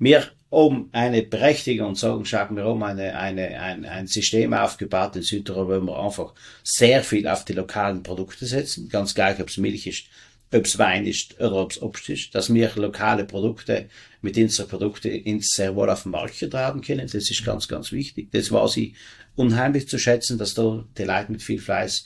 Wir 0.00 0.24
um 0.50 0.88
eine 0.90 1.22
Berechtigung 1.22 1.90
und 1.90 1.98
sagen, 1.98 2.24
schauen 2.24 2.56
wir 2.56 2.66
um 2.66 2.82
eine, 2.82 3.16
eine, 3.16 3.60
ein, 3.60 3.84
ein 3.84 4.08
System 4.08 4.52
aufgebaut 4.52 5.14
in 5.14 5.22
Südtirol, 5.22 5.82
wo 5.82 5.86
wir 5.86 5.98
einfach 6.00 6.34
sehr 6.64 7.04
viel 7.04 7.28
auf 7.28 7.44
die 7.44 7.52
lokalen 7.52 8.02
Produkte 8.02 8.46
setzen, 8.46 8.88
ganz 8.88 9.14
gleich, 9.14 9.38
ob 9.40 9.50
es 9.50 9.56
Milch 9.56 9.86
ist, 9.86 10.06
ob 10.52 10.64
es 10.64 10.78
Wein 10.78 11.06
ist 11.06 11.38
oder 11.40 11.56
ob 11.56 11.72
es 11.72 11.82
Obst 11.82 12.08
ist, 12.08 12.34
dass 12.34 12.52
wir 12.52 12.70
lokale 12.76 13.24
Produkte 13.24 13.88
mit 14.22 14.36
unseren 14.36 14.68
Produkten 14.68 15.08
ins 15.08 15.50
sehr 15.50 15.76
wohl 15.76 15.90
auf 15.90 16.04
den 16.04 16.12
Markt 16.12 16.38
getragen 16.38 16.80
können. 16.80 17.06
Das 17.06 17.30
ist 17.30 17.44
ganz, 17.44 17.68
ganz 17.68 17.92
wichtig. 17.92 18.30
Das 18.32 18.50
war 18.50 18.68
sie 18.68 18.94
unheimlich 19.36 19.88
zu 19.88 19.98
schätzen, 19.98 20.38
dass 20.38 20.54
da 20.54 20.84
die 20.96 21.04
Leute 21.04 21.32
mit 21.32 21.42
viel 21.42 21.60
Fleiß 21.60 22.04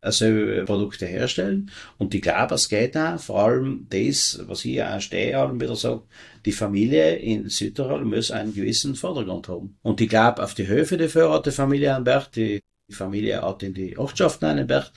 also 0.00 0.26
Produkte 0.64 1.06
herstellen. 1.06 1.70
Und 1.98 2.14
ich 2.14 2.22
glaube, 2.22 2.54
es 2.54 2.68
geht 2.68 2.96
auch 2.96 3.18
vor 3.18 3.40
allem 3.40 3.86
das, 3.90 4.40
was 4.46 4.64
ich 4.64 4.82
auch 4.82 5.00
stehe, 5.00 5.60
wieder 5.60 5.76
sage, 5.76 6.02
die 6.44 6.52
Familie 6.52 7.16
in 7.16 7.48
Südtirol 7.48 8.04
muss 8.04 8.30
einen 8.30 8.54
gewissen 8.54 8.94
Vordergrund 8.94 9.48
haben. 9.48 9.76
Und 9.82 10.00
ich 10.00 10.08
glaube, 10.08 10.42
auf 10.42 10.54
die 10.54 10.68
Höfe 10.68 10.96
der 10.96 11.08
Führer 11.08 11.34
hat 11.34 11.46
die 11.46 11.50
Familie 11.50 11.94
Anberg, 11.94 12.30
die 12.32 12.62
Familie 12.90 13.42
hat 13.42 13.62
in 13.64 13.74
die 13.74 13.98
Ortschaften 13.98 14.44
Anberg. 14.44 14.92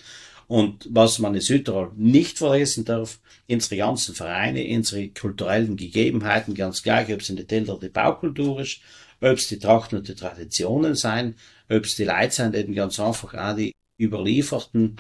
Und 0.50 0.88
was 0.90 1.20
man 1.20 1.36
in 1.36 1.42
Südtirol 1.42 1.92
nicht 1.96 2.40
vergessen 2.40 2.84
darf, 2.84 3.20
unsere 3.48 3.78
ganzen 3.78 4.16
Vereine, 4.16 4.66
unsere 4.76 5.10
kulturellen 5.10 5.78
Gegebenheiten, 5.78 6.56
ganz 6.56 6.82
gleich, 6.82 7.14
ob 7.14 7.22
es 7.22 7.30
in 7.30 7.36
der 7.36 7.46
Täler 7.46 7.78
die 7.80 7.90
Baukultur 7.90 8.62
ist, 8.62 8.80
ob 9.22 9.38
es 9.38 9.48
die 9.48 9.60
Trachten 9.60 10.00
und 10.00 10.08
die 10.08 10.16
Traditionen 10.16 10.96
sein, 10.96 11.36
ob 11.70 11.86
es 11.86 11.96
die 11.96 12.04
Leute 12.04 12.32
sind, 12.32 12.56
die 12.56 12.74
ganz 12.74 13.00
einfach 13.00 13.36
auch 13.36 13.56
die 13.56 13.74
überlieferten 14.02 14.96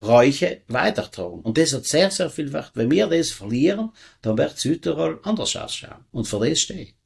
Bräuche 0.00 0.60
weitertragen. 0.68 1.40
Und 1.40 1.56
das 1.56 1.72
hat 1.72 1.86
sehr, 1.86 2.10
sehr 2.10 2.28
viel 2.28 2.52
Wert. 2.52 2.72
Wenn 2.74 2.90
wir 2.90 3.06
das 3.06 3.30
verlieren, 3.30 3.92
dann 4.20 4.36
wird 4.36 4.58
Südtirol 4.58 5.20
anders 5.22 5.56
ausschauen. 5.56 6.04
Und 6.12 6.28
für 6.28 6.46
das 6.46 6.60
stehe 6.60 6.82
ich. 6.82 6.99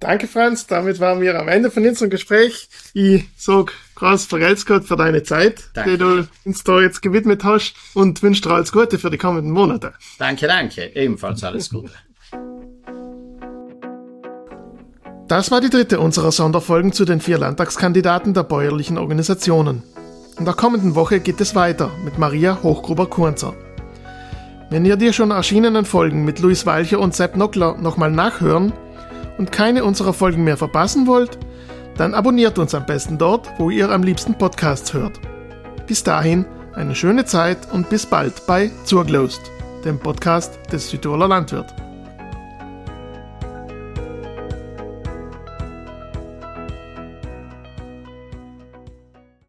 Danke, 0.00 0.28
Franz. 0.28 0.66
Damit 0.66 1.00
waren 1.00 1.20
wir 1.20 1.38
am 1.38 1.48
Ende 1.48 1.70
von 1.70 1.84
unserem 1.84 2.10
Gespräch. 2.10 2.68
Ich 2.94 3.24
sag 3.36 3.72
groß 3.96 4.26
vergelt's 4.26 4.64
Gott 4.64 4.84
für 4.84 4.96
deine 4.96 5.24
Zeit, 5.24 5.70
danke. 5.74 5.90
die 5.90 5.98
du 5.98 6.28
uns 6.44 6.62
da 6.62 6.80
jetzt 6.80 7.02
gewidmet 7.02 7.42
hast 7.42 7.74
und 7.94 8.22
wünsche 8.22 8.42
dir 8.42 8.50
alles 8.50 8.70
Gute 8.70 8.98
für 8.98 9.10
die 9.10 9.18
kommenden 9.18 9.50
Monate. 9.50 9.94
Danke, 10.18 10.46
danke. 10.46 10.94
Ebenfalls 10.94 11.42
alles 11.42 11.70
Gute. 11.70 11.90
Das 15.26 15.50
war 15.50 15.60
die 15.60 15.68
dritte 15.68 15.98
unserer 15.98 16.32
Sonderfolgen 16.32 16.92
zu 16.92 17.04
den 17.04 17.20
vier 17.20 17.38
Landtagskandidaten 17.38 18.34
der 18.34 18.44
bäuerlichen 18.44 18.98
Organisationen. 18.98 19.82
In 20.38 20.44
der 20.44 20.54
kommenden 20.54 20.94
Woche 20.94 21.18
geht 21.18 21.40
es 21.40 21.56
weiter 21.56 21.90
mit 22.04 22.18
Maria 22.18 22.62
Hochgruber-Kurnzer. 22.62 23.54
Wenn 24.70 24.84
ihr 24.84 24.96
die 24.96 25.12
schon 25.12 25.32
erschienenen 25.32 25.84
Folgen 25.84 26.24
mit 26.24 26.38
Luis 26.38 26.66
Walcher 26.66 27.00
und 27.00 27.14
Sepp 27.14 27.36
Nockler 27.36 27.76
nochmal 27.78 28.12
nachhören 28.12 28.72
und 29.38 29.52
keine 29.52 29.84
unserer 29.84 30.12
Folgen 30.12 30.44
mehr 30.44 30.56
verpassen 30.56 31.06
wollt, 31.06 31.38
dann 31.96 32.14
abonniert 32.14 32.58
uns 32.58 32.74
am 32.74 32.86
besten 32.86 33.18
dort, 33.18 33.48
wo 33.58 33.70
ihr 33.70 33.90
am 33.90 34.02
liebsten 34.02 34.34
Podcasts 34.36 34.92
hört. 34.92 35.18
Bis 35.86 36.04
dahin 36.04 36.44
eine 36.74 36.94
schöne 36.94 37.24
Zeit 37.24 37.72
und 37.72 37.88
bis 37.88 38.06
bald 38.06 38.46
bei 38.46 38.70
Zurglost, 38.84 39.40
dem 39.84 39.98
Podcast 39.98 40.58
des 40.70 40.90
Südtiroler 40.90 41.28
Landwirt. 41.28 41.74